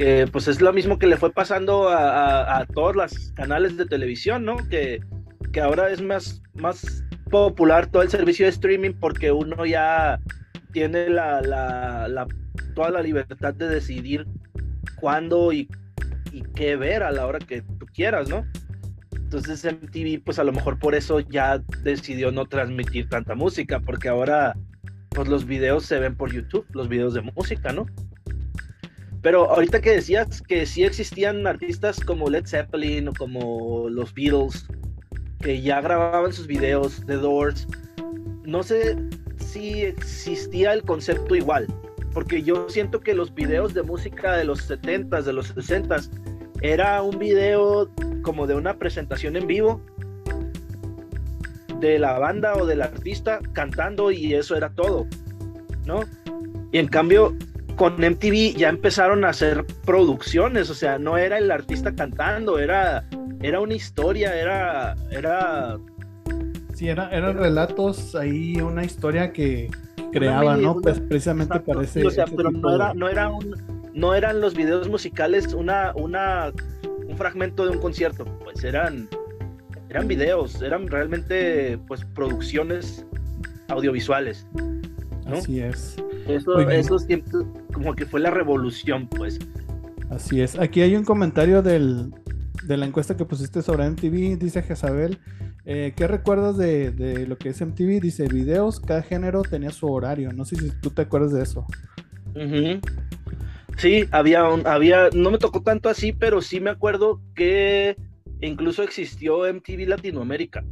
que 0.00 0.26
pues 0.32 0.48
es 0.48 0.62
lo 0.62 0.72
mismo 0.72 0.98
que 0.98 1.06
le 1.06 1.18
fue 1.18 1.30
pasando 1.30 1.90
a, 1.90 2.64
todos 2.72 2.96
los 2.96 3.32
canales 3.32 3.76
de 3.76 3.84
televisión, 3.84 4.46
¿no? 4.46 4.56
Que, 4.70 5.00
que 5.52 5.60
ahora 5.60 5.90
es 5.90 6.00
más, 6.00 6.40
más 6.54 7.04
popular 7.30 7.86
todo 7.86 8.00
el 8.00 8.08
servicio 8.08 8.46
de 8.46 8.50
streaming 8.50 8.92
porque 8.98 9.30
uno 9.30 9.66
ya 9.66 10.18
tiene 10.72 11.10
la, 11.10 11.42
la, 11.42 12.26
toda 12.74 12.88
la 12.88 13.02
libertad 13.02 13.52
de 13.52 13.68
decidir 13.68 14.26
cuándo 14.98 15.52
y, 15.52 15.68
y, 16.32 16.44
qué 16.54 16.76
ver 16.76 17.02
a 17.02 17.12
la 17.12 17.26
hora 17.26 17.38
que 17.38 17.60
tú 17.60 17.84
quieras, 17.92 18.26
¿no? 18.26 18.46
Entonces 19.32 19.64
MTV, 19.64 20.24
pues 20.24 20.40
a 20.40 20.44
lo 20.44 20.50
mejor 20.50 20.76
por 20.80 20.96
eso 20.96 21.20
ya 21.20 21.62
decidió 21.84 22.32
no 22.32 22.46
transmitir 22.46 23.08
tanta 23.08 23.36
música, 23.36 23.78
porque 23.78 24.08
ahora 24.08 24.56
pues 25.10 25.28
los 25.28 25.46
videos 25.46 25.86
se 25.86 26.00
ven 26.00 26.16
por 26.16 26.32
YouTube, 26.32 26.66
los 26.72 26.88
videos 26.88 27.14
de 27.14 27.20
música, 27.20 27.72
¿no? 27.72 27.86
Pero 29.22 29.48
ahorita 29.48 29.80
que 29.80 29.92
decías 29.92 30.42
que 30.42 30.66
sí 30.66 30.82
existían 30.82 31.46
artistas 31.46 32.00
como 32.00 32.28
Led 32.28 32.44
Zeppelin 32.44 33.06
o 33.06 33.12
como 33.12 33.88
los 33.88 34.12
Beatles, 34.12 34.66
que 35.38 35.62
ya 35.62 35.80
grababan 35.80 36.32
sus 36.32 36.48
videos, 36.48 37.00
The 37.06 37.14
Doors, 37.14 37.68
no 38.44 38.64
sé 38.64 38.96
si 39.36 39.82
existía 39.82 40.72
el 40.72 40.82
concepto 40.82 41.36
igual, 41.36 41.68
porque 42.12 42.42
yo 42.42 42.68
siento 42.68 42.98
que 42.98 43.14
los 43.14 43.32
videos 43.32 43.74
de 43.74 43.84
música 43.84 44.36
de 44.36 44.44
los 44.44 44.68
70s, 44.68 45.22
de 45.22 45.32
los 45.32 45.54
60s, 45.54 46.10
era 46.62 47.00
un 47.00 47.16
video 47.16 47.88
como 48.22 48.46
de 48.46 48.54
una 48.54 48.74
presentación 48.74 49.36
en 49.36 49.46
vivo 49.46 49.80
de 51.80 51.98
la 51.98 52.18
banda 52.18 52.54
o 52.54 52.66
del 52.66 52.82
artista 52.82 53.40
cantando 53.52 54.10
y 54.10 54.34
eso 54.34 54.56
era 54.56 54.70
todo, 54.70 55.06
¿no? 55.86 56.04
Y 56.72 56.78
en 56.78 56.88
cambio, 56.88 57.34
con 57.76 57.94
MTV 57.94 58.56
ya 58.56 58.68
empezaron 58.68 59.24
a 59.24 59.30
hacer 59.30 59.64
producciones, 59.84 60.68
o 60.70 60.74
sea, 60.74 60.98
no 60.98 61.16
era 61.16 61.38
el 61.38 61.50
artista 61.50 61.94
cantando, 61.94 62.58
era, 62.58 63.04
era 63.40 63.60
una 63.60 63.74
historia, 63.74 64.38
era, 64.38 64.94
era... 65.10 65.78
Sí, 66.74 66.88
era, 66.88 67.10
eran 67.10 67.38
relatos 67.38 68.14
ahí, 68.14 68.60
una 68.60 68.84
historia 68.84 69.32
que 69.32 69.70
creaban, 70.12 70.62
¿no? 70.62 70.80
Pues 70.80 71.00
precisamente 71.00 71.58
parece... 71.60 72.06
O 72.06 72.10
sea, 72.10 72.26
pero 72.26 72.50
no 72.50 72.74
era, 72.74 72.94
no 72.94 73.08
era 73.08 73.28
un, 73.30 73.54
no 73.94 74.14
eran 74.14 74.40
los 74.40 74.54
videos 74.54 74.88
musicales 74.88 75.52
una, 75.54 75.92
una, 75.94 76.52
un 77.10 77.16
fragmento 77.16 77.64
de 77.64 77.70
un 77.70 77.78
concierto, 77.78 78.24
pues 78.44 78.62
eran, 78.62 79.08
eran 79.88 80.06
videos, 80.06 80.62
eran 80.62 80.86
realmente, 80.86 81.78
pues, 81.88 82.04
producciones 82.04 83.04
audiovisuales. 83.68 84.46
Así 85.26 85.60
es. 85.60 85.96
Eso, 86.28 86.58
esos 86.60 87.06
tiempos 87.06 87.44
como 87.72 87.94
que 87.94 88.06
fue 88.06 88.20
la 88.20 88.30
revolución, 88.30 89.08
pues. 89.08 89.38
Así 90.10 90.40
es. 90.40 90.58
Aquí 90.58 90.80
hay 90.82 90.96
un 90.96 91.04
comentario 91.04 91.62
del, 91.62 92.12
de 92.64 92.76
la 92.76 92.86
encuesta 92.86 93.16
que 93.16 93.24
pusiste 93.24 93.62
sobre 93.62 93.88
MTV. 93.90 94.38
Dice 94.38 94.62
Jezabel, 94.62 95.18
eh, 95.64 95.92
¿qué 95.96 96.06
recuerdas 96.06 96.56
de, 96.56 97.26
lo 97.28 97.38
que 97.38 97.50
es 97.50 97.60
MTV? 97.60 98.00
Dice, 98.00 98.26
videos, 98.28 98.80
cada 98.80 99.02
género 99.02 99.42
tenía 99.42 99.70
su 99.70 99.90
horario. 99.90 100.32
No 100.32 100.44
sé 100.44 100.56
si 100.56 100.70
tú 100.80 100.90
te 100.90 101.02
acuerdas 101.02 101.32
de 101.32 101.42
eso. 101.42 101.66
Sí, 103.80 104.04
había, 104.10 104.46
un, 104.46 104.66
había, 104.66 105.08
no 105.14 105.30
me 105.30 105.38
tocó 105.38 105.62
tanto 105.62 105.88
así, 105.88 106.12
pero 106.12 106.42
sí 106.42 106.60
me 106.60 106.68
acuerdo 106.68 107.22
que 107.34 107.96
incluso 108.42 108.82
existió 108.82 109.50
MTV 109.50 109.88
Latinoamérica. 109.88 110.62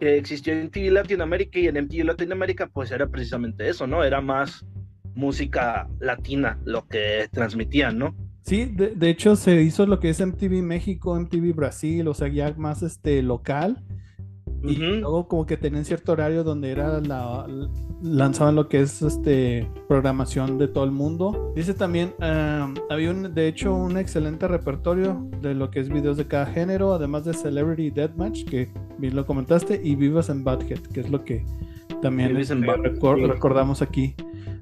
Que 0.00 0.16
existió 0.16 0.56
MTV 0.56 0.90
Latinoamérica 0.90 1.60
y 1.60 1.68
en 1.68 1.84
MTV 1.84 2.04
Latinoamérica 2.04 2.66
pues 2.66 2.90
era 2.90 3.06
precisamente 3.06 3.68
eso, 3.68 3.86
¿no? 3.86 4.02
Era 4.02 4.20
más 4.20 4.66
música 5.14 5.88
latina 6.00 6.58
lo 6.64 6.84
que 6.88 7.28
transmitían, 7.30 7.96
¿no? 7.96 8.16
Sí, 8.42 8.64
de, 8.64 9.08
hecho 9.08 9.36
se 9.36 9.62
hizo 9.62 9.86
lo 9.86 10.00
que 10.00 10.10
es 10.10 10.20
MTV 10.20 10.60
México, 10.60 11.14
MTV 11.14 11.54
Brasil, 11.54 12.08
o 12.08 12.14
sea, 12.14 12.26
ya 12.26 12.52
más 12.56 12.82
este 12.82 13.22
local. 13.22 13.84
Y 14.62 14.76
luego 14.76 15.28
como 15.28 15.46
que 15.46 15.56
tenían 15.56 15.84
cierto 15.84 16.12
horario 16.12 16.42
donde 16.44 16.70
era 16.70 17.00
la 17.00 17.46
lanzaban 18.02 18.54
lo 18.54 18.68
que 18.68 18.80
es 18.80 19.02
este 19.02 19.68
programación 19.88 20.58
de 20.58 20.68
todo 20.68 20.84
el 20.84 20.90
mundo. 20.90 21.52
Dice 21.54 21.74
también, 21.74 22.14
había 22.20 23.10
un, 23.10 23.34
de 23.34 23.48
hecho 23.48 23.74
un 23.74 23.96
excelente 23.96 24.48
repertorio 24.48 25.28
de 25.40 25.54
lo 25.54 25.70
que 25.70 25.80
es 25.80 25.88
videos 25.88 26.16
de 26.16 26.26
cada 26.26 26.46
género, 26.46 26.94
además 26.94 27.24
de 27.24 27.34
Celebrity 27.34 27.90
Deathmatch, 27.90 28.44
que 28.44 28.70
bien 28.98 29.16
lo 29.16 29.26
comentaste, 29.26 29.80
y 29.82 29.96
Vivas 29.96 30.28
en 30.28 30.44
Badhead, 30.44 30.80
que 30.92 31.00
es 31.00 31.10
lo 31.10 31.24
que 31.24 31.44
también 32.02 32.36
este, 32.36 32.54
recordamos 32.54 33.82
aquí. 33.82 34.14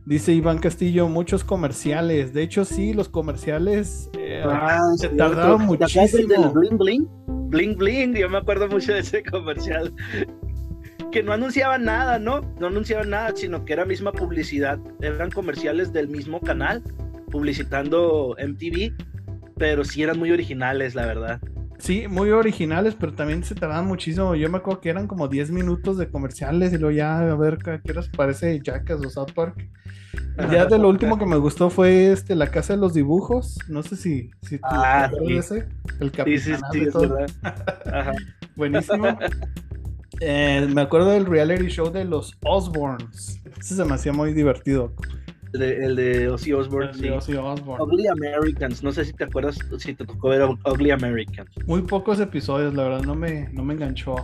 Dice 0.06 0.32
Iván 0.32 0.58
Castillo, 0.58 1.08
muchos 1.08 1.42
comerciales. 1.42 2.32
De 2.32 2.42
hecho, 2.42 2.64
sí, 2.64 2.94
los 2.94 3.08
comerciales 3.08 4.08
eh, 4.16 4.40
ah, 4.46 4.80
se 4.96 5.08
tardaron 5.08 5.66
muchísimo. 5.66 6.52
Bling 6.52 6.78
Bling? 6.78 7.08
Bling 7.56 7.78
Bling, 7.78 8.14
yo 8.14 8.28
me 8.28 8.36
acuerdo 8.36 8.68
mucho 8.68 8.92
de 8.92 8.98
ese 8.98 9.22
comercial. 9.22 9.90
Que 11.10 11.22
no 11.22 11.32
anunciaban 11.32 11.86
nada, 11.86 12.18
¿no? 12.18 12.42
No 12.60 12.66
anunciaban 12.66 13.08
nada, 13.08 13.34
sino 13.34 13.64
que 13.64 13.72
era 13.72 13.86
misma 13.86 14.12
publicidad. 14.12 14.78
Eran 15.00 15.30
comerciales 15.30 15.90
del 15.90 16.08
mismo 16.08 16.38
canal, 16.38 16.82
publicitando 17.30 18.36
MTV, 18.38 18.92
pero 19.56 19.84
sí 19.84 20.02
eran 20.02 20.18
muy 20.18 20.32
originales, 20.32 20.94
la 20.94 21.06
verdad. 21.06 21.40
Sí, 21.78 22.08
muy 22.08 22.30
originales, 22.30 22.96
pero 22.98 23.12
también 23.12 23.44
se 23.44 23.54
tardaban 23.54 23.86
muchísimo. 23.86 24.34
Yo 24.34 24.48
me 24.48 24.58
acuerdo 24.58 24.80
que 24.80 24.88
eran 24.88 25.06
como 25.06 25.28
10 25.28 25.50
minutos 25.50 25.98
de 25.98 26.08
comerciales 26.08 26.72
y 26.72 26.78
luego 26.78 26.96
ya 26.96 27.18
a 27.18 27.34
ver 27.34 27.58
qué 27.58 27.92
les 27.92 28.08
parece 28.08 28.60
Jackass 28.62 29.04
o 29.04 29.10
South 29.10 29.32
Park. 29.34 29.68
Ya 30.50 30.66
de 30.66 30.78
lo 30.78 30.88
último 30.88 31.18
que 31.18 31.26
me 31.26 31.36
gustó 31.36 31.70
fue 31.70 32.12
este 32.12 32.34
La 32.34 32.48
Casa 32.50 32.74
de 32.74 32.78
los 32.78 32.94
Dibujos. 32.94 33.58
No 33.68 33.82
sé 33.82 33.96
si, 33.96 34.30
si 34.42 34.58
tú 34.58 34.64
ah, 34.64 35.10
sí. 35.26 35.36
ese. 35.36 35.68
El 36.00 36.12
capitán 36.12 36.60
de 36.72 36.90
todo. 36.90 37.18
Buenísimo. 38.56 39.06
Eh, 40.20 40.66
me 40.72 40.80
acuerdo 40.82 41.10
del 41.10 41.26
reality 41.26 41.68
show 41.68 41.90
de 41.90 42.04
los 42.04 42.36
Osborns. 42.42 43.40
Ese 43.58 43.76
se 43.76 43.84
me 43.84 43.94
hacía 43.94 44.12
muy 44.12 44.32
divertido. 44.32 44.94
El 45.60 45.96
de 45.96 46.28
Ozzy 46.28 46.52
Osbourne. 46.52 46.90
El 46.92 47.00
de 47.00 47.10
Ozzy 47.12 47.34
Osbourne. 47.34 47.84
Ugly 47.84 48.06
Americans. 48.08 48.82
No 48.82 48.92
sé 48.92 49.04
si 49.04 49.12
te 49.12 49.24
acuerdas, 49.24 49.58
si 49.78 49.94
te 49.94 50.04
tocó 50.04 50.28
ver 50.28 50.42
Ugly 50.42 50.90
Americans. 50.90 51.50
Muy 51.66 51.82
pocos 51.82 52.20
episodios, 52.20 52.74
la 52.74 52.84
verdad, 52.84 53.02
no 53.02 53.14
me, 53.14 53.48
no 53.52 53.64
me 53.64 53.74
enganchó. 53.74 54.16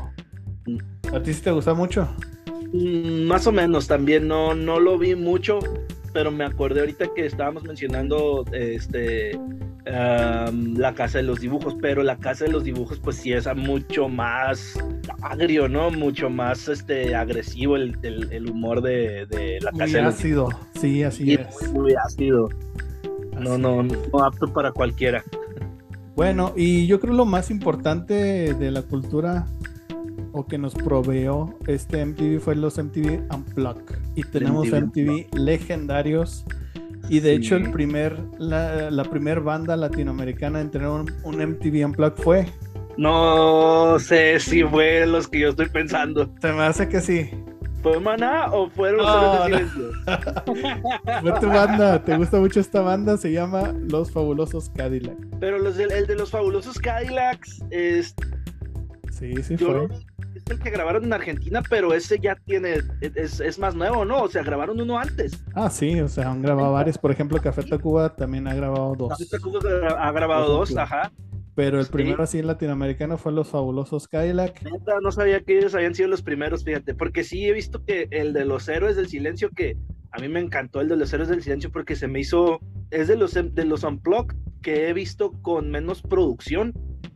Mm. 0.66 1.14
¿A 1.14 1.22
ti 1.22 1.32
sí 1.32 1.42
te 1.42 1.50
gusta 1.50 1.74
mucho? 1.74 2.08
Mm, 2.72 3.24
más 3.24 3.46
o 3.46 3.52
menos, 3.52 3.86
también 3.86 4.28
no, 4.28 4.54
no 4.54 4.80
lo 4.80 4.98
vi 4.98 5.14
mucho, 5.14 5.58
pero 6.12 6.30
me 6.30 6.44
acordé 6.44 6.80
ahorita 6.80 7.06
que 7.14 7.26
estábamos 7.26 7.64
mencionando 7.64 8.44
este 8.52 9.38
la 9.84 10.94
casa 10.94 11.18
de 11.18 11.24
los 11.24 11.40
dibujos, 11.40 11.76
pero 11.80 12.02
la 12.02 12.16
casa 12.16 12.44
de 12.44 12.52
los 12.52 12.64
dibujos 12.64 13.00
pues 13.00 13.16
sí 13.16 13.32
es 13.32 13.48
mucho 13.56 14.08
más 14.08 14.78
agrio, 15.22 15.68
¿no? 15.68 15.90
Mucho 15.90 16.30
más 16.30 16.68
este 16.68 17.14
agresivo 17.14 17.76
el, 17.76 18.46
humor 18.50 18.80
de, 18.82 19.26
la 19.60 19.72
casa 19.72 19.96
de 19.96 20.02
los 20.02 20.14
ácido, 20.14 20.48
sí, 20.80 21.02
así 21.02 21.34
es. 21.34 21.72
Muy, 21.72 21.94
ácido. 21.94 22.48
no, 23.40 23.58
no, 23.58 23.82
no 23.82 24.24
apto 24.24 24.52
para 24.52 24.72
cualquiera. 24.72 25.24
Bueno, 26.14 26.52
y 26.56 26.86
yo 26.86 27.00
creo 27.00 27.14
lo 27.14 27.24
más 27.24 27.50
importante 27.50 28.54
de 28.54 28.70
la 28.70 28.82
cultura 28.82 29.46
o 30.32 30.46
que 30.46 30.58
nos 30.58 30.74
proveó 30.74 31.58
este 31.66 32.04
MTV 32.04 32.40
fue 32.40 32.56
los 32.56 32.78
MTV 32.78 33.22
Unplugged. 33.34 33.96
Y 34.14 34.22
tenemos 34.24 34.68
MTV, 34.68 35.34
legendarios. 35.34 36.44
Y 37.12 37.20
de 37.20 37.34
hecho, 37.34 37.56
el 37.56 37.70
primer, 37.70 38.16
la, 38.38 38.90
la 38.90 39.04
primer 39.04 39.40
banda 39.40 39.76
latinoamericana 39.76 40.62
en 40.62 40.70
tener 40.70 40.88
un, 40.88 41.04
MTV 41.24 41.84
Unplugged 41.84 42.22
fue. 42.22 42.46
No 42.96 43.98
sé 43.98 44.40
si 44.40 44.62
fue 44.64 45.04
los 45.06 45.28
que 45.28 45.40
yo 45.40 45.50
estoy 45.50 45.68
pensando. 45.68 46.34
Se 46.40 46.50
me 46.54 46.62
hace 46.62 46.88
que 46.88 47.02
sí. 47.02 47.30
¿Fue 47.82 48.00
Maná 48.00 48.46
o 48.50 48.70
fueron 48.70 49.04
los 49.04 49.06
no, 49.06 49.32
de 49.32 49.44
silencio? 49.44 49.90
fue 51.20 51.32
tu 51.38 51.48
banda, 51.48 52.02
te 52.02 52.16
gusta 52.16 52.38
mucho 52.38 52.60
esta 52.60 52.80
banda, 52.80 53.18
se 53.18 53.30
llama 53.30 53.74
Los 53.90 54.10
Fabulosos 54.10 54.70
Cadillacs. 54.70 55.20
Pero 55.38 55.58
los 55.58 55.78
el 55.78 56.06
de 56.06 56.14
los 56.14 56.30
Fabulosos 56.30 56.78
Cadillacs 56.78 57.62
es. 57.68 58.14
Sí, 59.10 59.34
sí 59.42 59.58
fue 59.58 59.86
el 60.48 60.58
que 60.58 60.70
grabaron 60.70 61.04
en 61.04 61.12
Argentina, 61.12 61.62
pero 61.68 61.94
ese 61.94 62.18
ya 62.18 62.36
tiene, 62.44 62.80
es, 63.00 63.58
más 63.58 63.74
nuevo, 63.74 64.04
¿no? 64.04 64.22
O 64.22 64.28
sea, 64.28 64.42
grabaron 64.42 64.80
uno 64.80 64.98
antes. 64.98 65.44
Ah, 65.54 65.70
sí, 65.70 66.00
o 66.00 66.08
sea, 66.08 66.30
han 66.30 66.42
grabado 66.42 66.72
varios. 66.72 66.98
Por 66.98 67.10
ejemplo, 67.10 67.40
Café 67.40 67.62
Tacuba 67.62 68.14
también 68.14 68.46
ha 68.46 68.54
grabado 68.54 68.94
dos. 68.96 69.10
Café 69.10 69.26
Tacuba 69.26 69.60
ha 69.98 70.12
grabado 70.12 70.48
dos, 70.52 70.76
ajá. 70.76 71.12
Pero 71.54 71.80
el 71.80 71.86
primero 71.86 72.22
así 72.22 72.38
en 72.38 72.46
latinoamericano 72.46 73.18
fue 73.18 73.30
Los 73.32 73.48
Fabulosos 73.48 74.08
Cadillac. 74.08 74.62
no 75.02 75.12
sabía 75.12 75.40
que 75.40 75.58
ellos 75.58 75.74
habían 75.74 75.94
sido 75.94 76.08
los 76.08 76.22
primeros, 76.22 76.64
fíjate, 76.64 76.94
porque 76.94 77.24
sí 77.24 77.46
he 77.46 77.52
visto 77.52 77.84
que 77.84 78.08
el 78.10 78.32
de 78.32 78.46
los 78.46 78.68
héroes 78.68 78.96
del 78.96 79.08
silencio, 79.08 79.50
que 79.50 79.76
a 80.12 80.18
mí 80.18 80.28
me 80.28 80.40
encantó 80.40 80.80
el 80.80 80.88
de 80.88 80.96
los 80.96 81.12
héroes 81.12 81.28
del 81.28 81.42
silencio 81.42 81.70
porque 81.70 81.94
se 81.94 82.08
me 82.08 82.20
hizo, 82.20 82.58
es 82.90 83.08
de 83.08 83.16
los, 83.16 83.34
de 83.34 83.64
los 83.66 83.84
Unplugged 83.84 84.34
que 84.62 84.88
he 84.88 84.92
visto 84.94 85.32
con 85.42 85.70
menos 85.70 86.00
producción 86.02 86.72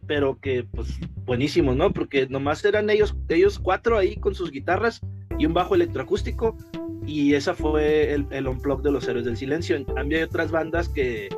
pero 0.06 0.38
que 0.40 0.64
pues 0.64 0.98
buenísimos, 1.26 1.76
¿no? 1.76 1.92
Porque 1.92 2.26
nomás 2.28 2.64
eran 2.64 2.88
ellos, 2.88 3.16
ellos 3.28 3.58
cuatro 3.58 3.98
ahí 3.98 4.16
con 4.16 4.34
sus 4.34 4.50
guitarras 4.50 5.00
y 5.38 5.46
un 5.46 5.52
bajo 5.52 5.74
electroacústico 5.74 6.56
y 7.04 7.34
esa 7.34 7.54
fue 7.54 8.14
el, 8.14 8.26
el 8.30 8.48
unplug 8.48 8.82
de 8.82 8.92
los 8.92 9.06
héroes 9.08 9.26
del 9.26 9.36
silencio. 9.36 9.76
En 9.76 9.84
cambio 9.84 10.18
hay 10.18 10.24
otras 10.24 10.50
bandas 10.50 10.88
que, 10.88 11.28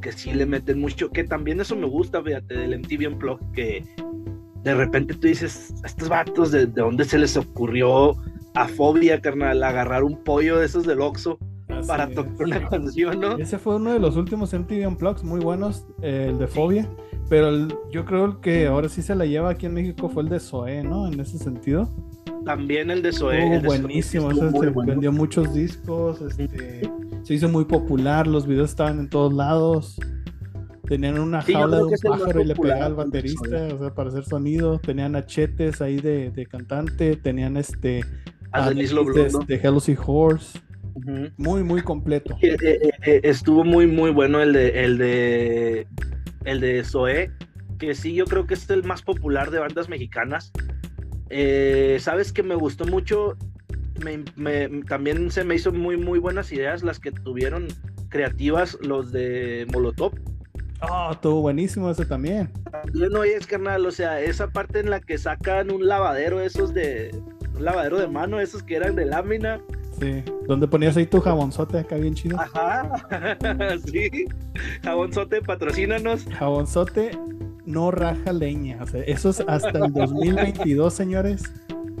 que 0.00 0.12
sí 0.12 0.32
le 0.32 0.46
meten 0.46 0.80
mucho, 0.80 1.10
que 1.10 1.24
también 1.24 1.60
eso 1.60 1.76
me 1.76 1.86
gusta, 1.86 2.22
fíjate, 2.22 2.54
del 2.54 2.78
MTV 2.80 3.12
Unplug, 3.12 3.52
que 3.52 3.84
de 4.62 4.74
repente 4.74 5.14
tú 5.14 5.28
dices, 5.28 5.74
estos 5.84 6.08
vatos, 6.08 6.50
¿de, 6.50 6.66
de 6.66 6.82
dónde 6.82 7.04
se 7.04 7.18
les 7.18 7.36
ocurrió 7.36 8.16
a 8.54 8.68
Fobia, 8.68 9.20
carnal, 9.20 9.62
agarrar 9.62 10.02
un 10.02 10.22
pollo 10.24 10.58
de 10.58 10.66
esos 10.66 10.86
del 10.86 11.00
Oxxo? 11.00 11.38
para 11.86 12.08
tocar 12.08 12.46
una 12.46 12.68
canción, 12.68 13.20
¿no? 13.20 13.36
Ese 13.38 13.58
fue 13.58 13.76
uno 13.76 13.92
de 13.92 13.98
los 13.98 14.16
últimos 14.16 14.52
MTV 14.52 14.88
Unplugs 14.88 15.22
muy 15.24 15.40
buenos, 15.40 15.86
el 16.00 16.38
de 16.38 16.46
Fobia. 16.46 16.88
Pero 17.28 17.68
yo 17.90 18.04
creo 18.04 18.40
que 18.40 18.66
ahora 18.66 18.88
sí 18.88 19.02
se 19.02 19.14
la 19.14 19.26
lleva 19.26 19.50
aquí 19.50 19.66
en 19.66 19.74
México 19.74 20.08
fue 20.08 20.22
el 20.22 20.28
de 20.28 20.38
Zoé, 20.38 20.82
¿no? 20.84 21.08
En 21.08 21.18
ese 21.18 21.38
sentido. 21.38 21.88
También 22.44 22.90
el 22.90 23.02
de 23.02 23.12
Zoé. 23.12 23.60
buenísimo, 23.60 24.30
ese 24.30 24.50
se 24.50 24.70
vendió 24.86 25.10
muchos 25.10 25.52
discos, 25.52 26.20
este, 26.20 26.88
se 27.24 27.34
hizo 27.34 27.48
muy 27.48 27.64
popular, 27.64 28.28
los 28.28 28.46
videos 28.46 28.70
estaban 28.70 29.00
en 29.00 29.08
todos 29.08 29.32
lados. 29.32 29.98
Tenían 30.84 31.18
una 31.18 31.42
jaula 31.42 31.78
de 31.78 31.82
un 31.82 31.94
pájaro 32.00 32.40
y 32.40 32.44
le 32.44 32.54
pegaba 32.54 32.86
al 32.86 32.94
baterista, 32.94 33.66
o 33.74 33.78
sea, 33.80 33.92
para 33.92 34.10
hacer 34.10 34.24
sonido. 34.24 34.78
Tenían 34.78 35.16
achetes 35.16 35.82
ahí 35.82 35.96
de, 35.96 36.30
de 36.30 36.46
cantante, 36.46 37.16
tenían 37.16 37.56
este. 37.56 38.02
A, 38.52 38.70
de, 38.70 38.84
de 38.84 39.98
Horse. 40.06 40.60
Muy, 41.36 41.64
muy 41.64 41.82
completo. 41.82 42.36
Eh, 42.40 42.56
eh, 42.62 42.90
eh, 43.04 43.20
estuvo 43.24 43.64
muy, 43.64 43.88
muy 43.88 44.10
bueno 44.12 44.40
el 44.40 44.52
de, 44.52 44.84
el 44.84 44.98
de 44.98 45.86
el 46.46 46.60
de 46.60 46.82
Zoé, 46.84 47.30
que 47.78 47.94
sí, 47.94 48.14
yo 48.14 48.24
creo 48.24 48.46
que 48.46 48.54
es 48.54 48.70
el 48.70 48.84
más 48.84 49.02
popular 49.02 49.50
de 49.50 49.58
bandas 49.58 49.88
mexicanas. 49.88 50.52
Eh, 51.28 51.98
Sabes 52.00 52.32
que 52.32 52.42
me 52.42 52.54
gustó 52.54 52.86
mucho, 52.86 53.36
también 54.88 55.30
se 55.30 55.44
me 55.44 55.56
hizo 55.56 55.72
muy, 55.72 55.96
muy 55.96 56.18
buenas 56.18 56.50
ideas 56.52 56.82
las 56.82 56.98
que 56.98 57.12
tuvieron 57.12 57.68
creativas 58.08 58.78
los 58.80 59.12
de 59.12 59.66
Molotov. 59.72 60.12
Ah, 60.80 61.10
estuvo 61.12 61.40
buenísimo 61.40 61.90
ese 61.90 62.04
también. 62.04 62.50
También 62.70 63.10
no 63.10 63.24
es 63.24 63.46
carnal, 63.46 63.86
o 63.86 63.90
sea, 63.90 64.20
esa 64.20 64.48
parte 64.48 64.80
en 64.80 64.90
la 64.90 65.00
que 65.00 65.18
sacan 65.18 65.70
un 65.70 65.86
lavadero, 65.86 66.40
esos 66.40 66.74
de. 66.74 67.10
Un 67.54 67.64
lavadero 67.64 67.98
de 67.98 68.06
mano, 68.06 68.38
esos 68.38 68.62
que 68.62 68.76
eran 68.76 68.94
de 68.96 69.06
lámina, 69.06 69.62
Sí, 69.98 70.22
donde 70.46 70.68
ponías 70.68 70.96
ahí 70.96 71.06
tu 71.06 71.20
jabonzote 71.20 71.78
acá 71.78 71.96
bien 71.96 72.14
chido. 72.14 72.38
Ajá, 72.38 72.90
sí. 73.86 74.26
Jabonzote, 74.82 75.40
patrocínanos. 75.40 76.26
Jabonzote 76.26 77.12
no 77.64 77.90
raja 77.90 78.32
leña. 78.32 78.78
O 78.82 78.86
sea, 78.86 79.02
eso 79.04 79.30
es 79.30 79.40
hasta 79.46 79.70
el 79.70 79.92
2022, 79.92 80.92
señores. 80.92 81.42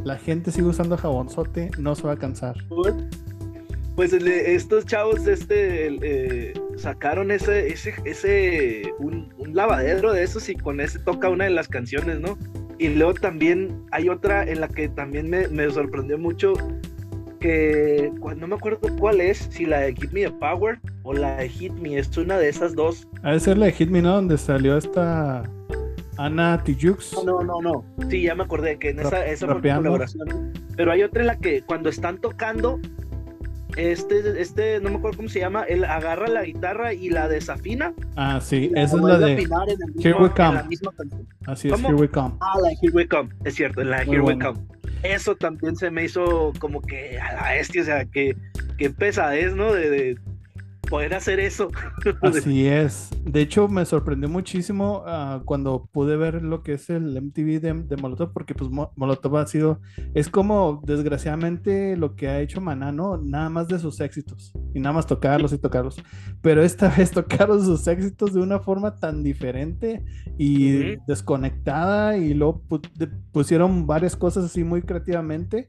La 0.04 0.16
gente 0.16 0.52
sigue 0.52 0.68
usando 0.68 0.96
jabonzote, 0.96 1.70
no 1.78 1.94
se 1.94 2.02
va 2.04 2.12
a 2.12 2.16
cansar. 2.16 2.54
Pues 3.96 4.12
estos 4.12 4.84
chavos 4.84 5.26
este, 5.26 5.88
eh, 6.02 6.54
sacaron 6.76 7.30
ese, 7.30 7.68
ese, 7.68 7.94
ese 8.04 8.92
un, 8.98 9.32
lavadero 9.52 10.12
de 10.12 10.22
esos 10.22 10.48
y 10.50 10.54
con 10.54 10.80
ese 10.80 10.98
toca 10.98 11.30
una 11.30 11.44
de 11.44 11.50
las 11.50 11.66
canciones, 11.66 12.20
¿no? 12.20 12.36
Y 12.78 12.88
luego 12.88 13.14
también 13.14 13.86
hay 13.90 14.10
otra 14.10 14.44
en 14.44 14.60
la 14.60 14.68
que 14.68 14.90
también 14.90 15.30
me, 15.30 15.48
me 15.48 15.70
sorprendió 15.70 16.18
mucho 16.18 16.52
que 17.38 18.12
no 18.36 18.46
me 18.46 18.54
acuerdo 18.54 18.80
cuál 18.98 19.20
es, 19.20 19.48
si 19.50 19.66
la 19.66 19.80
de 19.80 19.94
Give 19.94 20.12
Me 20.12 20.26
a 20.26 20.30
Power 20.30 20.78
o 21.02 21.12
la 21.12 21.36
de 21.36 21.48
Hit 21.48 21.72
Me, 21.74 21.98
es 21.98 22.16
una 22.16 22.38
de 22.38 22.48
esas 22.48 22.74
dos. 22.74 23.06
A 23.22 23.32
de 23.32 23.40
ser 23.40 23.58
la 23.58 23.66
de 23.66 23.72
Hit 23.72 23.90
Me, 23.90 24.02
¿no? 24.02 24.14
Donde 24.14 24.38
salió 24.38 24.76
esta 24.76 25.44
Ana 26.18 26.62
Tijux. 26.62 27.14
No, 27.24 27.42
no, 27.42 27.60
no, 27.60 27.84
Sí, 28.08 28.22
ya 28.22 28.34
me 28.34 28.44
acordé 28.44 28.78
que 28.78 28.90
en 28.90 29.00
esa, 29.00 29.26
esa 29.26 29.46
fue 29.46 29.60
colaboración. 29.60 30.52
Pero 30.76 30.92
hay 30.92 31.02
otra 31.02 31.22
en 31.22 31.26
la 31.28 31.38
que 31.38 31.62
cuando 31.62 31.88
están 31.88 32.18
tocando, 32.18 32.80
este, 33.76 34.40
este, 34.40 34.80
no 34.80 34.90
me 34.90 34.96
acuerdo 34.96 35.18
cómo 35.18 35.28
se 35.28 35.40
llama, 35.40 35.64
él 35.64 35.84
agarra 35.84 36.28
la 36.28 36.44
guitarra 36.44 36.92
y 36.92 37.10
la 37.10 37.28
desafina. 37.28 37.92
Ah, 38.16 38.40
sí, 38.42 38.70
esa 38.74 38.96
es 38.96 39.02
la 39.02 39.18
de 39.18 39.32
Here 39.98 40.14
We 40.18 40.30
Come. 40.30 40.62
Así 41.46 41.68
es, 41.68 41.82
Here 41.82 41.94
We 41.94 42.08
Come. 42.08 42.34
Ah, 42.40 42.58
la 42.62 42.68
de 42.68 42.76
Here 42.82 42.92
We 42.94 43.08
Come, 43.08 43.28
es 43.44 43.54
cierto, 43.54 43.82
la 43.84 44.00
de 44.00 44.04
Here 44.04 44.20
We 44.20 44.38
Come 44.38 44.58
eso 45.12 45.36
también 45.36 45.76
se 45.76 45.90
me 45.90 46.04
hizo 46.04 46.52
como 46.58 46.80
que 46.80 47.18
a 47.18 47.34
la 47.34 47.50
bestia, 47.52 47.82
o 47.82 47.84
sea, 47.84 48.04
que, 48.04 48.36
que 48.78 48.90
pesadez, 48.90 49.54
¿no? 49.54 49.72
De, 49.72 50.16
poder 50.86 51.14
hacer 51.14 51.40
eso. 51.40 51.68
Así 52.22 52.66
es. 52.66 53.10
De 53.24 53.40
hecho, 53.40 53.68
me 53.68 53.84
sorprendió 53.84 54.28
muchísimo 54.28 55.04
uh, 55.06 55.44
cuando 55.44 55.88
pude 55.92 56.16
ver 56.16 56.42
lo 56.42 56.62
que 56.62 56.74
es 56.74 56.88
el 56.90 57.20
MTV 57.20 57.60
de, 57.60 57.84
de, 57.86 57.96
Molotov, 57.96 58.32
porque 58.32 58.54
pues 58.54 58.70
Molotov 58.70 59.36
ha 59.36 59.46
sido, 59.46 59.80
es 60.14 60.28
como 60.28 60.82
desgraciadamente 60.84 61.96
lo 61.96 62.16
que 62.16 62.28
ha 62.28 62.40
hecho 62.40 62.60
Maná, 62.60 62.92
¿no? 62.92 63.18
Nada 63.18 63.50
más 63.50 63.68
de 63.68 63.78
sus 63.78 64.00
éxitos 64.00 64.52
y 64.74 64.80
nada 64.80 64.94
más 64.94 65.06
tocarlos 65.06 65.52
y 65.52 65.58
tocarlos. 65.58 66.02
Pero 66.40 66.62
esta 66.62 66.88
vez 66.96 67.10
tocaron 67.10 67.64
sus 67.64 67.86
éxitos 67.86 68.32
de 68.32 68.40
una 68.40 68.60
forma 68.60 68.96
tan 68.96 69.22
diferente 69.22 70.04
y 70.38 70.76
uh 70.76 70.80
-huh. 70.80 71.04
desconectada 71.06 72.16
y 72.16 72.34
luego 72.34 72.62
pusieron 73.32 73.86
varias 73.86 74.16
cosas 74.16 74.44
así 74.44 74.64
muy 74.64 74.82
creativamente 74.82 75.66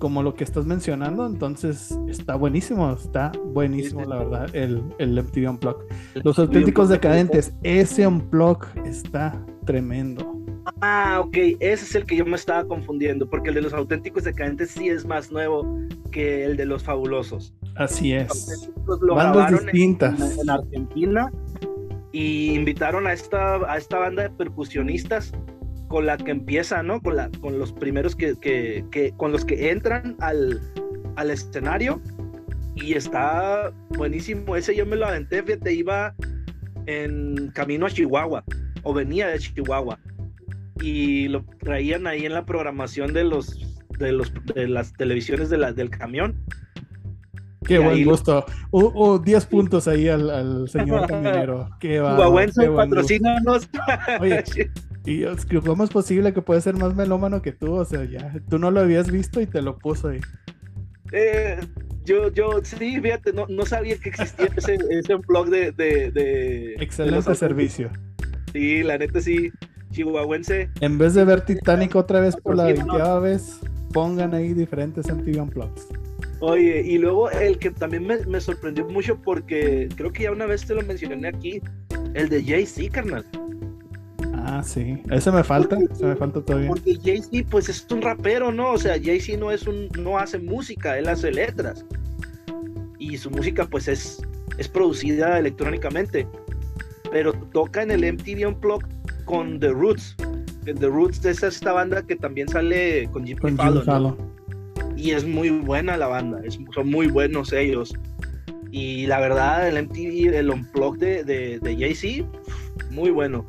como 0.00 0.22
lo 0.22 0.34
que 0.34 0.42
estás 0.42 0.64
mencionando, 0.64 1.26
entonces 1.26 1.96
está 2.08 2.34
buenísimo, 2.34 2.90
está 2.90 3.30
buenísimo, 3.52 4.04
la 4.04 4.16
verdad, 4.16 4.56
el, 4.56 4.82
el 4.98 5.22
MTV 5.22 5.50
Unplugged. 5.50 5.84
Los 6.24 6.38
auténticos 6.38 6.88
decadentes, 6.88 7.52
ese 7.62 8.06
Unplugged 8.06 8.86
está 8.86 9.38
tremendo. 9.66 10.40
Ah, 10.80 11.20
ok, 11.22 11.36
ese 11.60 11.84
es 11.84 11.94
el 11.94 12.06
que 12.06 12.16
yo 12.16 12.24
me 12.24 12.36
estaba 12.36 12.64
confundiendo, 12.64 13.28
porque 13.28 13.50
el 13.50 13.56
de 13.56 13.62
los 13.62 13.74
auténticos 13.74 14.24
decadentes 14.24 14.70
sí 14.70 14.88
es 14.88 15.04
más 15.04 15.30
nuevo 15.30 15.78
que 16.10 16.44
el 16.44 16.56
de 16.56 16.64
los 16.64 16.82
fabulosos. 16.82 17.54
Así 17.76 18.14
es. 18.14 18.70
Lo 19.02 19.14
Bandas 19.14 19.62
distintas. 19.62 20.18
En, 20.18 20.40
en, 20.40 20.50
Argentina 20.50 21.30
y 22.12 22.54
invitaron 22.54 23.06
a 23.06 23.12
esta, 23.12 23.56
a 23.70 23.76
esta 23.76 23.98
banda 23.98 24.22
de 24.22 24.30
percusionistas 24.30 25.32
con 25.90 26.06
la 26.06 26.16
que 26.16 26.30
empieza, 26.30 26.84
¿no? 26.84 27.02
Con, 27.02 27.16
la, 27.16 27.30
con 27.40 27.58
los 27.58 27.72
primeros 27.72 28.14
que, 28.14 28.36
que, 28.40 28.84
que 28.92 29.12
con 29.16 29.32
los 29.32 29.44
que 29.44 29.70
entran 29.72 30.14
al, 30.20 30.60
al, 31.16 31.30
escenario 31.32 32.00
y 32.76 32.94
está 32.94 33.72
buenísimo. 33.98 34.54
Ese 34.54 34.76
yo 34.76 34.86
me 34.86 34.94
lo 34.94 35.06
aventé, 35.06 35.42
fíjate, 35.42 35.74
iba 35.74 36.14
en 36.86 37.50
camino 37.54 37.86
a 37.86 37.90
Chihuahua 37.90 38.44
o 38.84 38.94
venía 38.94 39.26
de 39.26 39.40
Chihuahua 39.40 39.98
y 40.80 41.26
lo 41.26 41.44
traían 41.58 42.06
ahí 42.06 42.24
en 42.24 42.34
la 42.34 42.46
programación 42.46 43.12
de 43.12 43.24
los 43.24 43.58
de 43.98 44.12
los 44.12 44.32
de 44.54 44.68
las 44.68 44.92
televisiones 44.92 45.50
de 45.50 45.58
la, 45.58 45.72
del 45.72 45.90
camión. 45.90 46.40
Qué 47.66 47.74
y 47.74 47.78
buen 47.78 48.04
gusto. 48.04 48.46
Hubo 48.70 48.92
uh, 48.92 49.14
uh, 49.16 49.18
10 49.18 49.46
puntos 49.46 49.88
ahí 49.88 50.06
al, 50.06 50.30
al 50.30 50.68
señor 50.68 51.06
camionero. 51.08 51.68
Qué 51.80 51.98
va. 51.98 52.16
patrocínanos. 52.76 53.68
Oye, 54.20 54.44
y 55.04 55.24
¿cómo 55.64 55.84
es 55.84 55.90
posible 55.90 56.32
que 56.32 56.42
puede 56.42 56.60
ser 56.60 56.76
más 56.76 56.94
melómano 56.94 57.40
que 57.40 57.52
tú? 57.52 57.74
O 57.74 57.84
sea, 57.84 58.04
ya, 58.04 58.34
tú 58.48 58.58
no 58.58 58.70
lo 58.70 58.80
habías 58.80 59.10
visto 59.10 59.40
y 59.40 59.46
te 59.46 59.62
lo 59.62 59.78
puso 59.78 60.08
ahí. 60.08 60.20
Eh, 61.12 61.58
yo, 62.04 62.32
yo, 62.32 62.60
sí, 62.62 63.00
fíjate, 63.00 63.32
no, 63.32 63.46
no 63.48 63.64
sabía 63.64 63.96
que 63.98 64.10
existía 64.10 64.48
ese, 64.56 64.78
ese 64.90 65.14
blog 65.16 65.48
de, 65.48 65.72
de, 65.72 66.10
de 66.10 66.74
Excelente 66.74 67.30
de 67.30 67.36
servicio. 67.36 67.90
Sí, 68.52 68.82
la 68.82 68.98
neta 68.98 69.20
sí, 69.20 69.50
chihuahuense. 69.90 70.68
En 70.80 70.98
vez 70.98 71.14
de 71.14 71.24
ver 71.24 71.42
Titanic 71.42 71.94
otra 71.96 72.20
vez 72.20 72.36
por 72.36 72.56
la 72.56 72.64
veinteava 72.64 73.20
vez, 73.20 73.60
pongan 73.92 74.34
ahí 74.34 74.52
diferentes 74.52 75.06
MTV 75.06 75.42
Unplugged. 75.42 75.82
Oye, 76.40 76.82
y 76.82 76.98
luego 76.98 77.30
el 77.30 77.58
que 77.58 77.70
también 77.70 78.06
me, 78.06 78.24
me, 78.26 78.40
sorprendió 78.40 78.86
mucho 78.86 79.20
porque 79.20 79.88
creo 79.94 80.10
que 80.10 80.24
ya 80.24 80.32
una 80.32 80.46
vez 80.46 80.66
te 80.66 80.74
lo 80.74 80.82
mencioné 80.82 81.28
aquí, 81.28 81.60
el 82.14 82.28
de 82.28 82.42
Jay-Z, 82.42 82.90
carnal. 82.92 83.24
Ah, 84.44 84.62
sí. 84.62 85.02
Ese 85.10 85.30
me 85.30 85.44
falta, 85.44 85.78
ese 85.90 86.06
me 86.06 86.16
falta 86.16 86.40
todavía. 86.40 86.68
Porque 86.68 86.96
Jay-Z, 87.02 87.48
pues 87.50 87.68
es 87.68 87.86
un 87.90 88.02
rapero, 88.02 88.52
¿no? 88.52 88.72
O 88.72 88.78
sea, 88.78 88.94
Jay-Z 89.02 89.38
no 89.38 89.50
es 89.50 89.66
un, 89.66 89.88
no 89.98 90.18
hace 90.18 90.38
música, 90.38 90.98
él 90.98 91.08
hace 91.08 91.30
letras. 91.30 91.84
Y 92.98 93.16
su 93.16 93.30
música, 93.30 93.66
pues, 93.66 93.88
es, 93.88 94.22
es 94.58 94.68
producida 94.68 95.38
electrónicamente. 95.38 96.26
Pero 97.10 97.32
toca 97.32 97.82
en 97.82 97.90
el 97.90 98.12
MTV 98.12 98.48
Unplugged 98.48 98.88
con 99.24 99.58
The 99.60 99.70
Roots. 99.70 100.16
The 100.64 100.86
Roots 100.86 101.24
es 101.24 101.42
esta 101.42 101.72
banda 101.72 102.02
que 102.02 102.16
también 102.16 102.48
sale 102.48 103.08
con 103.12 103.26
Jimmy, 103.26 103.40
con 103.40 103.56
Fallon, 103.56 103.72
Jimmy 103.74 103.84
Fallon. 103.86 104.16
¿no? 104.18 104.96
Y 104.96 105.12
es 105.12 105.26
muy 105.26 105.50
buena 105.50 105.96
la 105.96 106.06
banda, 106.06 106.40
es, 106.44 106.58
son 106.74 106.90
muy 106.90 107.06
buenos 107.06 107.52
ellos. 107.52 107.94
Y 108.70 109.06
la 109.06 109.18
verdad, 109.18 109.66
el 109.66 109.82
MTV, 109.86 110.34
el 110.34 110.50
Unplugged 110.50 111.00
de, 111.00 111.24
de, 111.24 111.58
de 111.58 111.76
Jay-Z, 111.76 112.28
muy 112.90 113.10
bueno. 113.10 113.46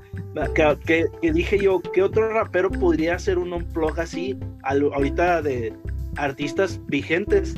Que, 0.56 0.78
que, 0.86 1.06
que, 1.22 1.34
dije 1.34 1.60
yo, 1.60 1.82
¿qué 1.94 2.04
otro 2.04 2.30
rapero 2.30 2.70
podría 2.70 3.16
hacer 3.16 3.38
un 3.38 3.52
unplug 3.52 4.00
así 4.00 4.40
al, 4.64 4.82
ahorita 4.94 5.42
de 5.42 5.74
artistas 6.16 6.80
vigentes? 6.88 7.56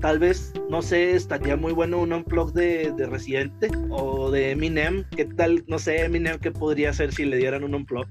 Tal 0.00 0.18
vez, 0.18 0.52
no 0.70 0.82
sé, 0.82 1.14
estaría 1.14 1.56
muy 1.56 1.72
bueno 1.72 1.98
un 1.98 2.12
unplug 2.12 2.52
de, 2.52 2.92
de 2.96 3.06
Residente 3.06 3.68
o 3.90 4.30
de 4.30 4.52
Eminem. 4.52 5.04
¿Qué 5.14 5.24
tal? 5.24 5.64
No 5.68 5.78
sé, 5.78 6.04
Eminem, 6.04 6.38
¿qué 6.38 6.50
podría 6.50 6.90
hacer 6.90 7.12
si 7.12 7.24
le 7.24 7.36
dieran 7.36 7.64
un 7.64 7.74
unplug? 7.74 8.06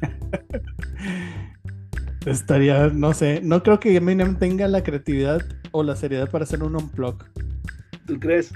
estaría, 2.26 2.88
no 2.88 3.14
sé, 3.14 3.40
no 3.42 3.62
creo 3.62 3.78
que 3.78 3.96
Eminem 3.96 4.36
tenga 4.36 4.66
la 4.68 4.82
creatividad 4.82 5.42
o 5.72 5.82
la 5.82 5.96
seriedad 5.96 6.30
para 6.30 6.44
hacer 6.44 6.62
un 6.62 6.76
unplug. 6.76 7.24
¿Tú 8.06 8.18
crees? 8.18 8.52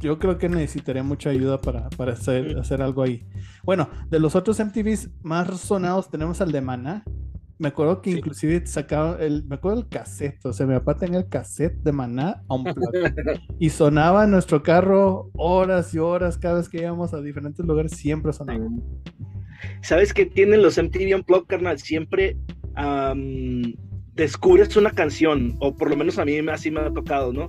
yo 0.00 0.18
creo 0.18 0.38
que 0.38 0.48
necesitaría 0.48 1.02
mucha 1.02 1.30
ayuda 1.30 1.60
para, 1.60 1.88
para 1.90 2.12
hacer, 2.12 2.58
hacer, 2.58 2.82
algo 2.82 3.02
ahí. 3.02 3.22
Bueno, 3.64 3.88
de 4.08 4.18
los 4.18 4.34
otros 4.34 4.58
MTVs 4.58 5.10
más 5.22 5.60
sonados 5.60 6.10
tenemos 6.10 6.40
al 6.40 6.52
de 6.52 6.60
Maná. 6.60 7.04
Me 7.58 7.68
acuerdo 7.68 8.00
que 8.00 8.12
sí. 8.12 8.18
inclusive 8.18 8.66
sacaba 8.66 9.18
el, 9.20 9.44
me 9.44 9.56
acuerdo 9.56 9.80
el 9.80 9.88
cassette, 9.88 10.46
o 10.46 10.52
sea, 10.52 10.66
mi 10.66 10.74
papá 10.74 10.96
tenía 10.96 11.18
el 11.18 11.28
cassette 11.28 11.76
de 11.82 11.92
Maná 11.92 12.42
y 13.58 13.68
sonaba 13.68 14.24
en 14.24 14.30
nuestro 14.30 14.62
carro 14.62 15.30
horas 15.34 15.92
y 15.92 15.98
horas 15.98 16.38
cada 16.38 16.54
vez 16.54 16.70
que 16.70 16.78
íbamos 16.78 17.12
a 17.12 17.20
diferentes 17.20 17.64
lugares, 17.66 17.92
siempre 17.92 18.32
sonaba. 18.32 18.66
¿Sabes 19.82 20.14
qué 20.14 20.24
tienen 20.24 20.62
los 20.62 20.78
MTV 20.78 21.16
Unplugged, 21.16 21.48
carnal? 21.48 21.78
Siempre 21.78 22.38
um, 22.78 23.74
descubres 24.14 24.74
una 24.78 24.90
canción, 24.90 25.54
o 25.60 25.76
por 25.76 25.90
lo 25.90 25.96
menos 25.98 26.18
a 26.18 26.24
mí 26.24 26.38
así 26.48 26.70
me 26.70 26.80
ha 26.80 26.90
tocado, 26.90 27.30
¿no? 27.30 27.48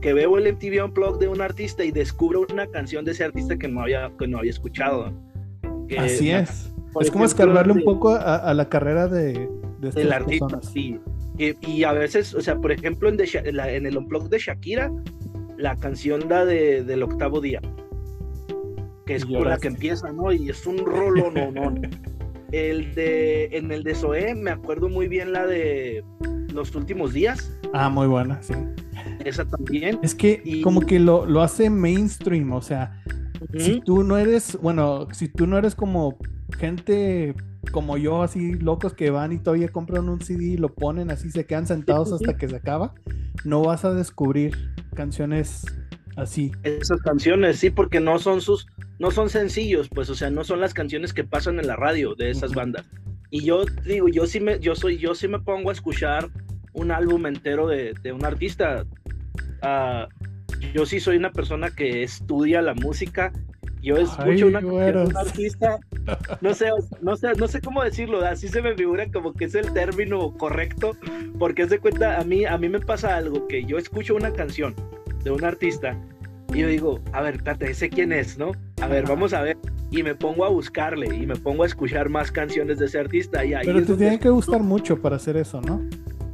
que 0.00 0.14
veo 0.14 0.38
el 0.38 0.52
MTV 0.54 0.84
Unplugged 0.84 1.20
de 1.20 1.28
un 1.28 1.40
artista 1.40 1.84
y 1.84 1.90
descubro 1.90 2.46
una 2.50 2.66
canción 2.66 3.04
de 3.04 3.12
ese 3.12 3.24
artista 3.24 3.58
que 3.58 3.68
no 3.68 3.82
había, 3.82 4.10
que 4.18 4.26
no 4.26 4.38
había 4.38 4.50
escuchado. 4.50 5.12
Así 5.98 6.30
es. 6.30 6.70
Es 7.00 7.10
como 7.10 7.24
escarbarle 7.24 7.72
un 7.72 7.84
poco 7.84 8.10
a, 8.10 8.36
a, 8.36 8.54
la 8.54 8.68
carrera 8.68 9.06
de, 9.06 9.48
de 9.78 9.88
estas 9.88 9.94
del 9.94 10.12
artista, 10.12 10.46
personas. 10.46 10.72
sí. 10.72 10.98
Y, 11.38 11.54
y, 11.66 11.84
a 11.84 11.92
veces, 11.92 12.34
o 12.34 12.42
sea, 12.42 12.56
por 12.56 12.70
ejemplo, 12.70 13.08
en, 13.08 13.16
de, 13.16 13.52
la, 13.52 13.72
en 13.72 13.86
el 13.86 13.96
Unplugged 13.96 14.28
de 14.28 14.38
Shakira, 14.38 14.92
la 15.56 15.74
canción 15.76 16.28
da 16.28 16.44
de, 16.44 16.84
del 16.84 17.02
octavo 17.02 17.40
día, 17.40 17.62
que 19.06 19.14
es 19.14 19.24
con 19.24 19.48
la 19.48 19.56
que 19.56 19.68
empieza, 19.68 20.12
¿no? 20.12 20.32
Y 20.32 20.50
es 20.50 20.66
un 20.66 20.78
rolo, 20.78 21.30
no, 21.30 21.50
no. 21.50 21.72
El 22.52 22.94
de, 22.94 23.46
en 23.56 23.70
el 23.72 23.84
de 23.84 23.94
Zoé, 23.94 24.34
me 24.34 24.50
acuerdo 24.50 24.90
muy 24.90 25.08
bien 25.08 25.32
la 25.32 25.46
de 25.46 26.04
Los 26.52 26.74
Últimos 26.74 27.14
Días. 27.14 27.56
Ah, 27.72 27.88
muy 27.88 28.06
buena, 28.06 28.42
sí 28.42 28.54
esa 29.24 29.44
también. 29.44 29.98
Es 30.02 30.14
que 30.14 30.40
y... 30.44 30.62
como 30.62 30.80
que 30.80 30.98
lo, 30.98 31.26
lo, 31.26 31.42
hace 31.42 31.70
mainstream, 31.70 32.52
o 32.52 32.62
sea, 32.62 33.02
uh 33.40 33.44
-huh. 33.46 33.60
si 33.60 33.80
tú 33.80 34.02
no 34.02 34.18
eres, 34.18 34.58
bueno, 34.60 35.08
si 35.12 35.28
tú 35.28 35.46
no 35.46 35.58
eres 35.58 35.74
como 35.74 36.18
gente 36.58 37.34
como 37.72 37.96
yo, 37.96 38.22
así 38.22 38.54
locos 38.54 38.94
que 38.94 39.10
van 39.10 39.32
y 39.32 39.38
todavía 39.38 39.68
compran 39.68 40.08
un 40.08 40.20
CD 40.20 40.44
y 40.44 40.56
lo 40.56 40.74
ponen 40.74 41.10
así, 41.10 41.30
se 41.30 41.44
quedan 41.46 41.66
sentados 41.66 42.12
hasta 42.12 42.36
que 42.36 42.48
se 42.48 42.56
acaba, 42.56 42.94
no 43.44 43.62
vas 43.62 43.84
a 43.84 43.92
descubrir 43.94 44.56
canciones 44.94 45.64
así. 46.16 46.52
Esas 46.62 47.00
canciones, 47.02 47.58
sí, 47.58 47.70
porque 47.70 48.00
no 48.00 48.18
son 48.18 48.40
sus, 48.40 48.66
no 48.98 49.10
son 49.10 49.28
sencillos, 49.28 49.88
pues, 49.88 50.10
o 50.10 50.14
sea, 50.14 50.30
no 50.30 50.44
son 50.44 50.60
las 50.60 50.74
canciones 50.74 51.12
que 51.12 51.24
pasan 51.24 51.58
en 51.58 51.66
la 51.66 51.76
radio 51.76 52.14
de 52.14 52.30
esas 52.30 52.50
uh 52.50 52.54
-huh. 52.54 52.56
bandas. 52.56 52.86
Y 53.30 53.44
yo 53.44 53.64
digo, 53.84 54.08
yo 54.08 54.26
sí 54.26 54.40
me, 54.40 54.58
yo 54.58 54.74
soy, 54.74 54.98
yo 54.98 55.14
sí 55.14 55.28
me 55.28 55.38
pongo 55.38 55.70
a 55.70 55.72
escuchar 55.72 56.28
un 56.72 56.90
álbum 56.90 57.26
entero 57.26 57.66
de, 57.68 57.94
de 58.02 58.12
un 58.12 58.24
artista. 58.24 58.84
Uh, 59.62 60.08
yo 60.72 60.86
sí 60.86 61.00
soy 61.00 61.16
una 61.16 61.32
persona 61.32 61.70
que 61.70 62.02
estudia 62.02 62.62
la 62.62 62.74
música. 62.74 63.32
Yo 63.82 63.96
escucho 63.96 64.24
Ay, 64.24 64.42
una 64.42 64.60
bueno. 64.60 65.04
un 65.04 65.16
artista, 65.16 65.78
no 66.42 66.52
sé, 66.52 66.68
no 67.00 67.16
sé, 67.16 67.32
no 67.38 67.48
sé 67.48 67.62
cómo 67.62 67.82
decirlo, 67.82 68.22
así 68.22 68.48
se 68.48 68.60
me 68.60 68.74
figura 68.74 69.10
como 69.10 69.32
que 69.32 69.46
es 69.46 69.54
el 69.54 69.72
término 69.72 70.36
correcto, 70.36 70.94
porque 71.38 71.62
es 71.62 71.70
de 71.70 71.78
cuenta, 71.78 72.20
a 72.20 72.24
mí, 72.24 72.44
a 72.44 72.58
mí 72.58 72.68
me 72.68 72.80
pasa 72.80 73.16
algo, 73.16 73.48
que 73.48 73.64
yo 73.64 73.78
escucho 73.78 74.14
una 74.14 74.32
canción 74.34 74.74
de 75.24 75.30
un 75.30 75.44
artista 75.44 75.96
y 76.52 76.58
yo 76.58 76.68
digo, 76.68 77.00
a 77.12 77.22
ver, 77.22 77.36
espérate, 77.36 77.72
sé 77.74 77.88
quién 77.88 78.12
es, 78.12 78.36
¿no? 78.36 78.52
A 78.82 78.88
ver, 78.88 79.06
vamos 79.06 79.32
a 79.32 79.42
ver. 79.42 79.56
Y 79.92 80.02
me 80.02 80.14
pongo 80.14 80.44
a 80.44 80.48
buscarle 80.48 81.14
y 81.14 81.26
me 81.26 81.36
pongo 81.36 81.62
a 81.62 81.66
escuchar 81.66 82.08
más 82.08 82.30
canciones 82.30 82.78
de 82.78 82.86
ese 82.86 82.98
artista. 82.98 83.44
Y 83.44 83.54
ahí 83.54 83.66
Pero 83.66 83.84
te 83.84 83.94
tiene 83.94 84.18
que 84.18 84.30
gustar 84.30 84.62
mucho 84.62 85.00
para 85.00 85.16
hacer 85.16 85.36
eso, 85.36 85.60
¿no? 85.60 85.82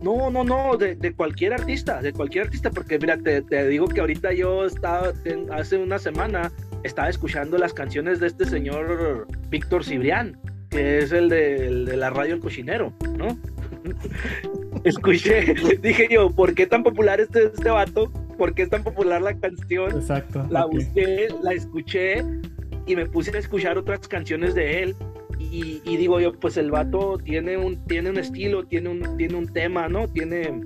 No, 0.06 0.30
no, 0.30 0.44
no, 0.44 0.76
de, 0.76 0.94
de, 0.94 1.12
cualquier 1.12 1.52
artista, 1.52 2.00
de 2.00 2.12
cualquier 2.12 2.44
artista, 2.44 2.70
porque 2.70 2.96
mira, 2.96 3.18
te, 3.18 3.42
te, 3.42 3.66
digo 3.66 3.88
que 3.88 3.98
ahorita 3.98 4.32
yo 4.32 4.64
estaba, 4.64 5.12
hace 5.52 5.78
una 5.78 5.98
semana, 5.98 6.52
estaba 6.84 7.08
escuchando 7.08 7.58
las 7.58 7.74
canciones 7.74 8.20
de 8.20 8.28
este 8.28 8.44
señor 8.44 9.26
Víctor 9.48 9.84
Cibrián, 9.84 10.38
que 10.70 10.98
es 10.98 11.10
el 11.10 11.28
de, 11.28 11.66
el 11.66 11.84
de 11.86 11.96
la 11.96 12.10
radio 12.10 12.34
El 12.34 12.40
Cochinero, 12.40 12.92
¿no? 13.18 13.36
Escuché, 14.84 15.54
dije 15.82 16.06
yo, 16.08 16.30
¿por 16.30 16.54
qué 16.54 16.68
tan 16.68 16.84
popular 16.84 17.20
este, 17.20 17.46
este 17.46 17.68
vato? 17.68 18.12
por 18.36 18.54
qué 18.54 18.62
es 18.62 18.70
tan 18.70 18.84
popular 18.84 19.22
la 19.22 19.34
canción. 19.34 19.92
Exacto. 19.92 20.46
La 20.50 20.66
busqué, 20.66 21.28
la 21.42 21.52
escuché 21.52 22.22
y 22.86 22.94
me 22.94 23.06
puse 23.06 23.34
a 23.36 23.40
escuchar 23.40 23.78
otras 23.78 24.06
canciones 24.06 24.54
de 24.54 24.82
él. 24.82 24.96
Y, 25.50 25.96
digo 25.96 26.20
yo, 26.20 26.32
pues 26.32 26.56
el 26.56 26.70
vato 26.70 27.18
tiene 27.22 27.56
un, 27.56 27.84
tiene 27.86 28.10
un 28.10 28.18
estilo, 28.18 28.64
tiene 28.64 28.88
un, 28.90 29.16
tiene 29.16 29.34
un 29.34 29.52
tema, 29.52 29.88
¿no? 29.88 30.08
Tiene, 30.08 30.60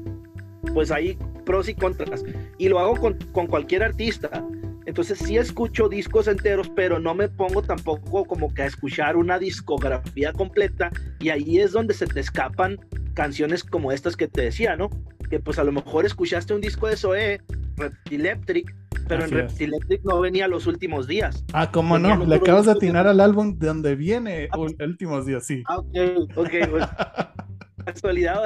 pues 0.74 0.90
ahí 0.90 1.16
pros 1.44 1.68
y 1.68 1.74
contras. 1.74 2.24
Y 2.58 2.68
lo 2.68 2.78
hago 2.78 2.96
con, 2.96 3.14
con 3.32 3.46
cualquier 3.46 3.82
artista. 3.82 4.44
Entonces 4.86 5.18
sí 5.18 5.36
escucho 5.36 5.88
discos 5.88 6.26
enteros, 6.26 6.70
pero 6.74 6.98
no 6.98 7.14
me 7.14 7.28
pongo 7.28 7.62
tampoco 7.62 8.24
como 8.24 8.52
que 8.52 8.62
a 8.62 8.66
escuchar 8.66 9.16
una 9.16 9.38
discografía 9.38 10.32
completa 10.32 10.90
y 11.20 11.28
ahí 11.28 11.60
es 11.60 11.72
donde 11.72 11.94
se 11.94 12.06
te 12.06 12.20
escapan 12.20 12.78
canciones 13.14 13.62
como 13.62 13.92
estas 13.92 14.16
que 14.16 14.26
te 14.26 14.42
decía, 14.42 14.76
¿no? 14.76 14.90
Que 15.28 15.38
pues 15.38 15.58
a 15.58 15.64
lo 15.64 15.72
mejor 15.72 16.06
escuchaste 16.06 16.54
un 16.54 16.60
disco 16.60 16.88
de 16.88 16.96
Zoe, 16.96 17.40
Reptilectric, 17.76 18.74
pero 19.10 19.24
en 19.24 19.30
Reptilectric 19.32 20.04
no 20.04 20.20
venía 20.20 20.46
los 20.46 20.68
últimos 20.68 21.08
días. 21.08 21.44
Ah, 21.52 21.70
¿cómo 21.72 21.98
no? 21.98 22.24
Le 22.24 22.36
acabas 22.36 22.66
de 22.66 22.72
atinar 22.72 23.08
al 23.08 23.20
álbum 23.20 23.58
de 23.58 23.66
donde 23.66 23.96
viene 23.96 24.48
ah, 24.52 24.56
los 24.56 24.72
últimos 24.78 25.26
días, 25.26 25.44
sí. 25.44 25.64
Ah, 25.66 25.78
ok, 25.78 25.96
ok, 26.36 26.50
pues. 26.70 26.84
Casualidad. 27.84 28.42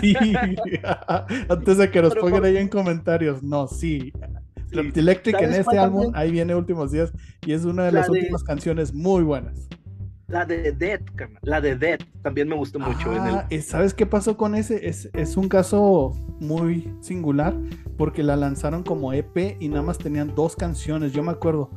sí, 0.00 0.14
antes 1.48 1.78
de 1.78 1.90
que 1.90 2.02
nos 2.02 2.14
pongan 2.16 2.44
ahí 2.44 2.56
en 2.56 2.68
comentarios, 2.68 3.42
no, 3.42 3.68
sí, 3.68 4.12
Electric 4.72 5.40
en 5.40 5.54
este 5.54 5.78
álbum, 5.78 6.10
ahí 6.14 6.30
viene 6.30 6.54
Últimos 6.54 6.90
Días, 6.90 7.12
y 7.46 7.52
es 7.52 7.64
una 7.64 7.84
de 7.84 7.92
las 7.92 8.08
últimas 8.08 8.42
canciones 8.42 8.92
muy 8.92 9.22
buenas. 9.22 9.68
La 10.28 10.44
de 10.44 10.72
Dead, 10.72 11.00
la 11.40 11.58
de 11.58 11.74
Dead, 11.74 11.98
también 12.20 12.48
me 12.48 12.54
gustó 12.54 12.78
mucho. 12.78 13.10
Ah, 13.18 13.48
¿Sabes 13.62 13.94
qué 13.94 14.04
pasó 14.04 14.36
con 14.36 14.54
ese? 14.54 14.86
Es, 14.86 15.08
es, 15.14 15.38
un 15.38 15.48
caso 15.48 16.12
muy 16.38 16.92
singular, 17.00 17.56
porque 17.96 18.22
la 18.22 18.36
lanzaron 18.36 18.82
como 18.82 19.14
EP 19.14 19.56
y 19.58 19.68
nada 19.70 19.80
más 19.80 19.96
tenían 19.96 20.34
dos 20.34 20.54
canciones, 20.54 21.14
yo 21.14 21.22
me 21.22 21.30
acuerdo. 21.30 21.70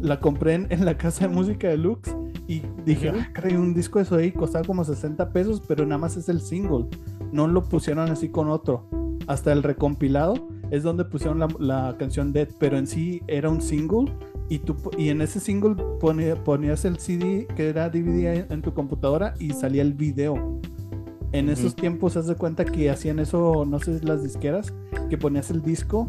La 0.00 0.20
compré 0.20 0.54
en, 0.54 0.84
la 0.84 0.96
casa 0.96 1.26
de 1.26 1.34
música 1.34 1.66
de 1.66 1.78
Lux 1.78 2.14
y 2.46 2.62
dije, 2.84 3.08
ah, 3.08 3.28
caray, 3.32 3.56
un 3.56 3.74
disco 3.74 3.98
de 3.98 4.04
eso 4.04 4.14
ahí 4.14 4.30
costaba 4.30 4.64
como 4.64 4.84
60 4.84 5.32
pesos, 5.32 5.60
pero 5.66 5.84
nada 5.84 5.98
más 5.98 6.16
es 6.16 6.28
el 6.28 6.40
single. 6.40 6.86
No 7.32 7.48
lo 7.48 7.64
pusieron 7.64 8.08
así 8.08 8.28
con 8.28 8.48
otro. 8.50 8.88
Hasta 9.26 9.52
el 9.52 9.64
recompilado 9.64 10.46
es 10.70 10.82
donde 10.82 11.04
pusieron 11.04 11.46
la, 11.58 11.96
canción 11.98 12.32
Dead, 12.32 12.48
pero 12.58 12.78
en 12.78 12.86
sí 12.86 13.22
era 13.26 13.48
un 13.48 13.60
single 13.60 14.12
y, 14.48 14.58
tú, 14.58 14.76
y 14.96 15.08
en 15.08 15.20
ese 15.22 15.40
single 15.40 15.76
ponías 16.00 16.84
el 16.84 16.98
CD 16.98 17.46
que 17.56 17.68
era 17.68 17.88
DVD 17.88 18.50
en 18.50 18.62
tu 18.62 18.72
computadora 18.74 19.34
y 19.38 19.50
salía 19.50 19.82
el 19.82 19.94
video. 19.94 20.60
En 21.32 21.50
esos 21.50 21.74
tiempos, 21.74 22.16
haz 22.16 22.28
de 22.28 22.36
cuenta 22.36 22.64
que 22.64 22.88
hacían 22.88 23.18
eso, 23.18 23.64
no 23.66 23.78
sé, 23.78 24.00
las 24.02 24.22
disqueras, 24.22 24.72
que 25.10 25.18
ponías 25.18 25.50
el 25.50 25.60
disco 25.60 26.06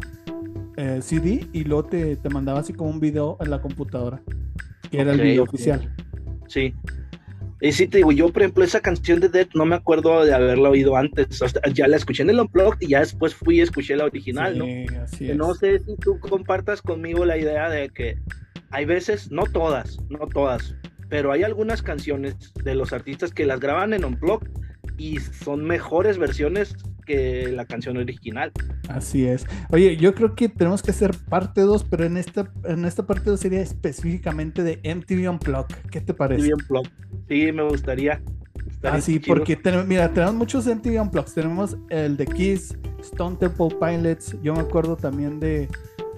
eh, 0.76 1.00
CD 1.02 1.46
y 1.52 1.64
luego 1.64 1.84
te, 1.84 2.16
te, 2.16 2.28
mandaba 2.30 2.60
así 2.60 2.72
como 2.72 2.90
un 2.90 3.00
video 3.00 3.36
en 3.40 3.50
la 3.50 3.60
computadora, 3.60 4.22
que 4.90 5.00
era 5.00 5.12
el 5.12 5.20
video 5.20 5.42
oficial. 5.42 5.92
Sí. 6.46 6.72
Y 7.60 7.72
sí, 7.72 7.88
te 7.88 7.98
digo, 7.98 8.12
yo, 8.12 8.28
por 8.32 8.42
ejemplo, 8.42 8.62
esa 8.62 8.80
canción 8.80 9.18
de 9.18 9.28
Dead 9.28 9.48
no 9.54 9.64
me 9.64 9.74
acuerdo 9.74 10.24
de 10.24 10.32
haberla 10.32 10.70
oído 10.70 10.96
antes. 10.96 11.40
ya 11.72 11.88
la 11.88 11.96
escuché 11.96 12.22
en 12.22 12.30
el 12.30 12.40
Unplugged 12.40 12.80
y 12.80 12.90
ya 12.90 13.00
después 13.00 13.34
fui 13.34 13.58
y 13.58 13.60
escuché 13.62 13.96
la 13.96 14.04
original, 14.04 14.56
¿no? 14.56 14.66
Así 15.02 15.32
No 15.34 15.54
sé 15.54 15.80
si 15.80 15.96
tú 15.96 16.20
compartas 16.20 16.82
conmigo 16.82 17.24
la 17.24 17.36
idea 17.36 17.68
de 17.68 17.88
que 17.88 18.16
hay 18.70 18.84
veces, 18.84 19.32
no 19.32 19.44
todas, 19.44 19.98
no 20.08 20.26
todas, 20.26 20.76
pero 21.08 21.32
hay 21.32 21.42
algunas 21.42 21.82
canciones 21.82 22.36
de 22.62 22.74
los 22.74 22.92
artistas 22.92 23.32
que 23.32 23.46
las 23.46 23.58
graban 23.58 23.92
en 23.92 24.04
Unplugged 24.04 24.48
y 24.96 25.18
son 25.18 25.64
mejores 25.64 26.18
versiones 26.18 26.76
que 27.08 27.50
la 27.50 27.64
canción 27.64 27.96
original. 27.96 28.52
Así 28.88 29.26
es. 29.26 29.46
Oye, 29.70 29.96
yo 29.96 30.14
creo 30.14 30.34
que 30.34 30.48
tenemos 30.48 30.82
que 30.82 30.90
hacer 30.90 31.16
parte 31.28 31.62
2, 31.62 31.84
pero 31.84 32.04
en 32.04 32.18
esta, 32.18 32.52
en 32.64 32.84
esta 32.84 33.06
parte 33.06 33.30
2 33.30 33.40
sería 33.40 33.62
específicamente 33.62 34.62
de 34.62 34.76
MTV 34.84 35.30
Unplugged. 35.30 35.74
¿Qué 35.90 36.00
te 36.02 36.12
parece? 36.12 36.42
MTV 36.42 36.54
Unplugged. 36.54 36.90
Sí, 37.28 37.50
me 37.52 37.62
gustaría. 37.62 38.20
Ah, 38.82 39.00
sí, 39.00 39.18
porque 39.18 39.56
tenemos, 39.56 39.86
mira, 39.86 40.12
tenemos 40.12 40.34
muchos 40.34 40.66
MTV 40.66 41.00
Unplugged. 41.00 41.32
Tenemos 41.32 41.76
el 41.88 42.16
de 42.16 42.26
Kiss, 42.26 42.76
Stone 43.00 43.36
Temple 43.36 43.68
Pilots. 43.80 44.36
Yo 44.42 44.54
me 44.54 44.60
acuerdo 44.60 44.96
también 44.96 45.40
de. 45.40 45.68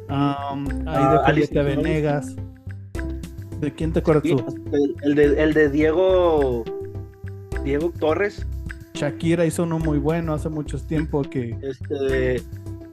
Um, 0.09 0.67
ahí 0.89 1.47
de 1.47 1.61
ah, 1.61 1.63
Venegas. 1.63 2.35
¿De 3.61 3.73
quién 3.73 3.93
te 3.93 4.01
acuerdas 4.01 4.25
tú? 4.25 4.45
El, 5.03 5.15
de, 5.15 5.43
el 5.43 5.55
de 5.55 5.71
Diego. 5.71 6.65
Diego 7.63 7.93
Torres. 7.99 8.45
Shakira 8.95 9.47
hizo 9.47 9.63
uno 9.63 9.79
muy 9.79 9.99
bueno 9.99 10.35
hace 10.35 10.49
mucho 10.49 10.79
tiempo 10.79 11.23
que. 11.23 11.57
Este. 11.63 12.43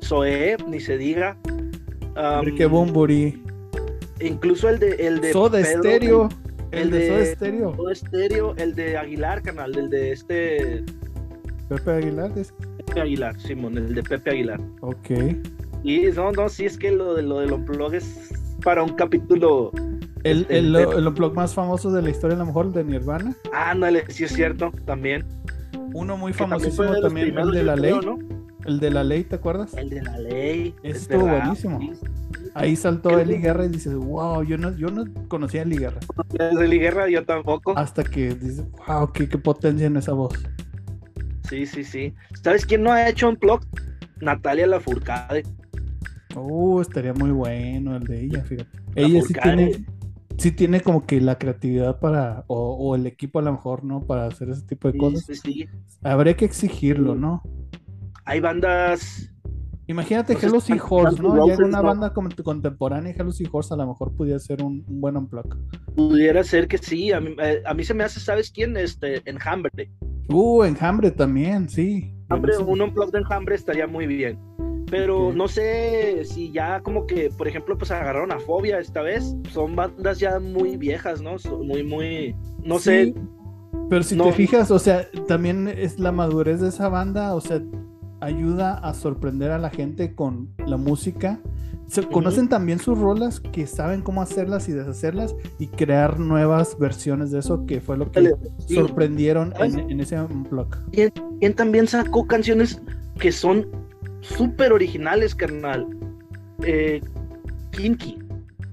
Zoe, 0.04 0.58
ni 0.68 0.80
se 0.80 0.98
diga. 0.98 1.38
Enrique 2.16 2.66
Bumburi. 2.66 3.42
Incluso 4.20 4.70
el 4.70 4.80
de. 4.80 4.96
El 4.96 5.22
de 5.22 5.34
Soda 5.34 5.64
Stereo. 5.64 6.30
El, 6.72 6.92
de, 6.92 7.08
Soda 7.08 7.26
Stereo. 7.26 7.76
Soda 7.76 7.96
Stereo, 7.96 8.56
el 8.58 8.76
de 8.76 8.98
Aguilar, 8.98 9.42
canal, 9.42 9.78
el 9.78 9.90
de 9.90 10.12
este. 10.12 10.84
Pepe 11.70 11.92
Aguilar, 11.92 12.32
Pepe 12.34 13.02
Aguilar, 13.02 13.40
Simón, 13.40 13.78
el 13.78 13.94
de 13.94 14.04
Pepe 14.04 14.32
Aguilar. 14.32 14.60
Ok. 14.82 15.10
Y 15.84 16.02
no, 16.16 16.32
no, 16.32 16.50
sí 16.50 16.66
es 16.66 16.78
que 16.78 16.92
lo 16.92 17.14
de 17.14 17.24
lo 17.24 17.40
del 17.40 17.52
unplug 17.52 17.94
es 17.94 18.30
para 18.64 18.84
un 18.84 18.94
capítulo. 18.96 19.72
El, 20.24 20.42
este, 20.42 20.58
el, 20.58 20.76
el, 20.76 21.08
unplug 21.08 21.34
más 21.34 21.54
famoso 21.54 21.92
de 21.92 22.02
la 22.02 22.10
historia, 22.10 22.36
a 22.36 22.40
lo 22.40 22.46
mejor, 22.46 22.72
de 22.72 22.84
Nirvana. 22.84 23.36
Ándale, 23.54 24.04
sí 24.10 24.24
es 24.24 24.34
cierto, 24.34 24.72
también. 24.86 25.26
Uno 25.98 26.16
muy 26.16 26.32
famosísimo 26.32 26.96
también, 27.02 27.36
el 27.36 27.50
de 27.50 27.64
la 27.64 27.76
ley. 27.76 28.00
El 28.66 28.80
de 28.80 28.92
la 28.92 29.04
ley, 29.04 29.24
¿te 29.24 29.38
acuerdas? 29.38 29.74
El 29.74 29.90
de 29.90 30.04
la 30.04 30.20
ley. 30.20 30.76
Estuvo 30.84 31.26
buenísimo. 31.28 31.80
Ahí 32.54 32.76
saltó 32.76 33.20
Eli 33.20 33.38
Guerra 33.38 33.66
y 33.66 33.70
dices, 33.70 33.96
wow, 33.96 34.44
yo 34.44 34.60
no, 34.60 34.76
yo 34.78 34.92
no 34.92 35.06
conocía 35.28 35.62
a 35.62 35.64
Eli 35.64 35.78
Guerra. 35.78 36.00
Desde 36.30 36.66
Eli 36.66 36.78
Guerra 36.78 37.10
yo 37.10 37.26
tampoco. 37.26 37.76
Hasta 37.76 38.04
que 38.04 38.36
dices, 38.36 38.64
wow, 38.88 39.12
qué, 39.12 39.28
qué 39.28 39.40
potencia 39.40 39.88
en 39.88 39.98
esa 39.98 40.14
voz. 40.14 40.34
Sí, 41.50 41.66
sí, 41.66 41.84
sí. 41.84 42.14
¿Sabes 42.44 42.64
quién 42.64 42.84
no 42.84 42.92
ha 42.92 43.10
hecho 43.10 43.28
un 43.30 43.36
blog? 43.36 43.62
Natalia 44.22 44.68
Lafourcade. 44.68 45.44
Uh, 46.36 46.80
estaría 46.80 47.14
muy 47.14 47.32
bueno 47.32 47.96
el 47.96 48.04
de 48.04 48.26
ella, 48.26 48.44
fíjate. 48.44 48.70
ella 48.94 49.22
sí 49.24 49.34
tiene, 49.34 49.86
sí 50.38 50.52
tiene 50.52 50.82
como 50.82 51.06
que 51.06 51.20
la 51.20 51.38
creatividad 51.38 52.00
para, 52.00 52.44
o, 52.48 52.96
el 52.96 53.06
equipo 53.08 53.40
a 53.40 53.42
lo 53.42 53.52
mejor, 53.52 53.84
¿no? 53.84 54.06
Para 54.06 54.28
hacer 54.28 54.50
ese 54.50 54.66
tipo 54.66 54.92
de 54.92 54.98
cosas. 54.98 55.26
Sí, 55.26 55.36
sí. 55.36 55.66
Habría 56.04 56.36
que 56.36 56.46
exigirlo, 56.46 57.16
¿no? 57.16 57.44
Hay 58.26 58.40
bandas. 58.40 59.34
Imagínate 59.88 60.34
Hello 60.34 60.60
Sea 60.60 60.78
Horse, 60.84 61.22
¿no? 61.22 61.48
Ya 61.48 61.58
una 61.64 61.82
banda 61.82 62.14
como 62.14 62.30
contemporánea, 62.44 63.14
Hello 63.18 63.32
Sea 63.32 63.48
Horse 63.50 63.74
a 63.74 63.78
lo 63.78 63.88
mejor 63.88 64.14
pudiera 64.14 64.38
ser 64.38 64.62
un, 64.62 64.84
buen 64.88 65.16
unplug. 65.16 65.58
Pudiera 65.96 66.44
ser 66.44 66.68
que 66.68 66.78
sí, 66.78 67.14
a 67.14 67.22
mí, 67.22 67.36
eh, 67.42 67.64
a 67.66 67.74
mí, 67.74 67.84
se 67.86 67.94
me 67.94 68.04
hace, 68.04 68.20
¿sabes 68.20 68.52
quién? 68.52 68.76
Este, 68.76 69.22
Enjambre. 69.30 69.90
Uh, 70.30 70.64
Enjambre 70.64 71.12
también, 71.12 71.70
sí. 71.70 72.14
Enjambre, 72.24 72.58
un 72.58 72.82
unplug 72.82 73.12
de 73.12 73.20
Enjambre 73.20 73.56
estaría 73.56 73.88
muy 73.88 74.06
bien. 74.08 74.38
Pero 74.90 75.34
no 75.34 75.48
sé 75.48 76.24
si 76.24 76.52
ya 76.52 76.82
como 76.82 77.06
que, 77.06 77.30
por 77.30 77.48
ejemplo, 77.48 77.78
pues 77.78 77.92
agarraron 77.92 78.32
a 78.32 78.40
Fobia 78.40 78.80
esta 78.80 79.02
vez. 79.02 79.36
Son 79.52 79.76
bandas 79.76 80.20
ya 80.20 80.40
muy 80.40 80.78
viejas, 80.78 81.22
¿no? 81.22 81.36
Muy, 81.64 81.84
muy, 81.84 82.36
no 82.64 82.80
sé. 82.80 83.14
Pero 83.90 84.04
si 84.04 84.18
te 84.18 84.32
fijas, 84.34 84.72
o 84.72 84.80
sea, 84.80 85.08
también 85.28 85.68
es 85.68 86.00
la 86.00 86.12
madurez 86.12 86.62
de 86.62 86.70
esa 86.70 86.90
banda, 86.90 87.36
o 87.36 87.42
sea, 87.42 87.62
ayuda 88.22 88.78
a 88.78 88.94
sorprender 88.94 89.52
a 89.52 89.58
la 89.58 89.70
gente 89.70 90.14
con 90.14 90.50
la 90.66 90.78
música. 90.78 91.40
Se 91.88 92.06
conocen 92.06 92.50
también 92.50 92.80
sus 92.80 93.00
rolas, 93.00 93.40
que 93.40 93.66
saben 93.66 94.02
cómo 94.02 94.22
hacerlas 94.22 94.68
y 94.68 94.74
deshacerlas 94.74 95.36
y 95.58 95.68
crear 95.68 96.20
nuevas 96.20 96.78
versiones 96.78 97.32
de 97.32 97.40
eso, 97.40 97.66
que 97.66 97.80
fue 97.80 97.98
lo 97.98 98.12
que 98.12 98.34
sorprendieron 98.68 99.54
en, 99.58 100.00
ese 100.02 100.22
blog. 100.50 100.68
Y 100.92 101.50
también 101.52 101.88
sacó 101.88 102.28
canciones 102.28 102.82
que 103.20 103.32
son 103.32 103.68
súper 104.36 104.74
originales, 104.74 105.36
carnal. 105.36 105.88
Eh, 106.64 107.02
Kinky. 107.72 108.20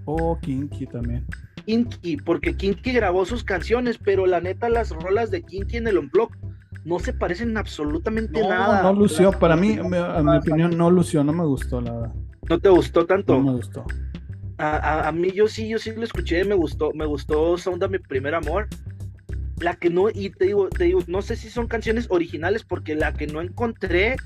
Oh, 0.04 0.38
Kinky 0.40 0.86
también. 0.86 1.24
Kinky, 1.64 2.16
porque 2.18 2.56
Kinky 2.56 2.92
grabó 2.92 3.24
sus 3.24 3.44
canciones, 3.44 3.98
pero 3.98 4.26
la 4.26 4.40
neta, 4.40 4.68
las 4.68 4.90
rolas 4.90 5.30
de 5.30 5.42
Kinky 5.42 5.78
en 5.78 5.88
el 5.88 5.98
Unblock 5.98 6.36
no 6.84 6.98
se 6.98 7.12
parecen 7.12 7.56
absolutamente 7.56 8.40
nada. 8.46 8.82
No 8.82 8.92
lució, 8.92 9.32
para 9.32 9.56
mí, 9.56 9.78
a 9.78 10.22
mi 10.22 10.36
opinión, 10.36 10.76
no 10.76 10.90
lució, 10.90 11.24
no 11.24 11.32
me 11.32 11.44
gustó, 11.44 11.80
la 11.80 11.92
verdad. 11.92 12.14
¿No 12.48 12.58
te 12.58 12.68
gustó 12.68 13.06
tanto? 13.06 13.34
No 13.34 13.42
me 13.42 13.52
gustó. 13.52 13.84
A, 14.58 15.10
mí 15.12 15.32
yo 15.32 15.48
sí, 15.48 15.68
yo 15.68 15.78
sí 15.78 15.92
lo 15.92 16.04
escuché, 16.04 16.44
me 16.44 16.54
gustó, 16.54 16.92
me 16.92 17.06
gustó 17.06 17.58
Sound 17.58 17.82
of 17.82 17.90
mi 17.90 17.98
primer 17.98 18.34
amor. 18.34 18.68
La 19.60 19.74
que 19.74 19.88
no, 19.88 20.10
y 20.10 20.30
te 20.30 20.46
digo, 20.46 20.68
te 20.68 20.84
digo, 20.84 21.00
no 21.06 21.22
sé 21.22 21.36
si 21.36 21.48
son 21.48 21.66
canciones 21.66 22.06
originales, 22.10 22.64
porque 22.64 22.94
la 22.94 23.12
que 23.12 23.26
no 23.26 23.40
encontré 23.40 24.16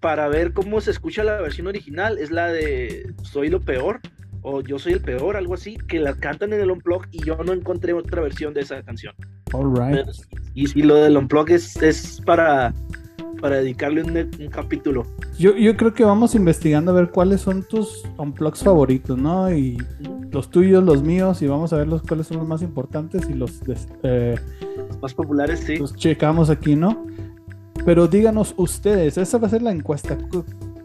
para 0.00 0.28
ver 0.28 0.52
cómo 0.52 0.80
se 0.80 0.90
escucha 0.90 1.24
la 1.24 1.40
versión 1.40 1.66
original 1.66 2.18
es 2.18 2.30
la 2.30 2.48
de 2.48 3.12
Soy 3.22 3.48
lo 3.48 3.60
peor 3.60 4.00
o 4.42 4.60
Yo 4.60 4.78
soy 4.78 4.92
el 4.92 5.00
peor, 5.00 5.36
algo 5.36 5.54
así, 5.54 5.76
que 5.88 5.98
la 5.98 6.14
cantan 6.14 6.52
en 6.52 6.60
el 6.60 6.70
Unplug 6.70 7.06
y 7.10 7.24
yo 7.24 7.36
no 7.44 7.52
encontré 7.52 7.92
otra 7.92 8.22
versión 8.22 8.54
de 8.54 8.60
esa 8.60 8.80
canción. 8.82 9.14
All 9.52 9.74
right. 9.74 10.06
y, 10.54 10.82
lo 10.82 10.94
del 10.94 11.16
Unplug 11.16 11.50
es, 11.50 11.76
es 11.82 12.22
para 12.24 12.72
para 13.40 13.56
dedicarle 13.56 14.02
un, 14.02 14.48
capítulo. 14.50 15.04
Yo, 15.38 15.56
yo 15.56 15.76
creo 15.76 15.94
que 15.94 16.04
vamos 16.04 16.34
investigando 16.34 16.90
a 16.90 16.94
ver 16.94 17.10
cuáles 17.10 17.40
son 17.40 17.62
tus 17.62 18.04
unplugs 18.16 18.62
favoritos, 18.62 19.16
¿no? 19.16 19.52
Y 19.52 19.78
los 20.30 20.50
tuyos, 20.50 20.82
los 20.82 21.02
míos, 21.02 21.40
y 21.42 21.46
vamos 21.46 21.72
a 21.72 21.76
ver 21.76 21.88
los 21.88 22.02
cuáles 22.02 22.26
son 22.26 22.38
los 22.38 22.48
más 22.48 22.62
importantes 22.62 23.28
y 23.28 23.34
los, 23.34 23.60
eh, 24.02 24.34
más 25.00 25.14
populares, 25.14 25.60
sí. 25.60 25.76
Los 25.76 25.94
checamos 25.94 26.50
aquí, 26.50 26.76
¿no? 26.76 27.06
Pero 27.88 28.06
díganos 28.06 28.52
ustedes, 28.58 29.16
esa 29.16 29.38
va 29.38 29.46
a 29.46 29.50
ser 29.50 29.62
la 29.62 29.70
encuesta. 29.70 30.18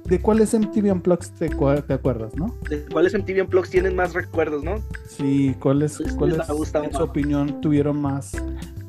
¿De 0.05 0.21
cuáles 0.21 0.53
MTV 0.53 0.89
Unplugs 0.89 1.31
te, 1.31 1.49
te 1.49 1.93
acuerdas, 1.93 2.33
no? 2.37 2.57
¿De 2.69 2.85
cuáles 2.85 3.13
MTV 3.13 3.41
Unplugs 3.41 3.69
tienen 3.69 3.93
más 3.93 4.13
recuerdos, 4.13 4.63
no? 4.63 4.81
Sí, 5.09 5.53
¿cuáles, 5.59 6.01
cuáles 6.17 6.39
en 6.47 6.93
su 6.93 7.03
opinión 7.03 7.59
tuvieron 7.59 8.01
más 8.01 8.31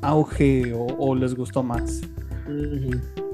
auge 0.01 0.73
o, 0.73 1.13
les 1.13 1.35
gustó 1.35 1.61
más? 1.61 2.03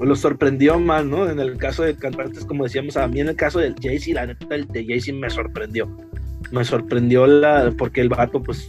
O 0.00 0.04
los 0.04 0.18
sorprendió 0.18 0.80
más, 0.80 1.04
¿no? 1.04 1.30
En 1.30 1.38
el 1.38 1.58
caso 1.58 1.84
de 1.84 1.94
cantantes, 1.94 2.44
como 2.44 2.64
decíamos, 2.64 2.96
a 2.96 3.06
mí 3.06 3.20
en 3.20 3.28
el 3.28 3.36
caso 3.36 3.60
del 3.60 3.76
Jay-Z, 3.80 4.20
la 4.20 4.26
neta, 4.26 4.52
el 4.52 4.66
de 4.66 4.84
Jay-Z 4.84 5.16
me 5.16 5.30
sorprendió. 5.30 5.96
Me 6.50 6.64
sorprendió 6.64 7.28
la, 7.28 7.72
porque 7.78 8.00
el 8.00 8.08
vato, 8.08 8.42
pues, 8.42 8.68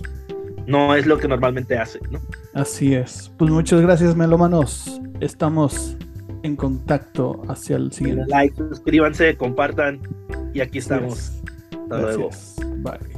no 0.68 0.96
es 0.96 1.06
lo 1.06 1.18
que 1.18 1.28
normalmente 1.28 1.78
hace, 1.78 2.00
¿no? 2.10 2.20
Así 2.54 2.94
es. 2.94 3.32
Pues 3.38 3.52
muchas 3.52 3.82
gracias, 3.82 4.16
melómanos. 4.16 5.02
Estamos 5.20 5.98
en 6.44 6.56
contacto 6.56 7.42
hacia 7.48 7.78
el 7.78 7.92
siguiente. 7.92 8.26
Like, 8.28 8.56
suscríbanse, 8.56 9.36
compartan 9.38 10.02
y 10.54 10.62
aquí 10.62 10.78
estamos. 10.80 11.42
Hasta 11.72 11.98
luego. 12.00 12.30
Bye. 12.78 13.13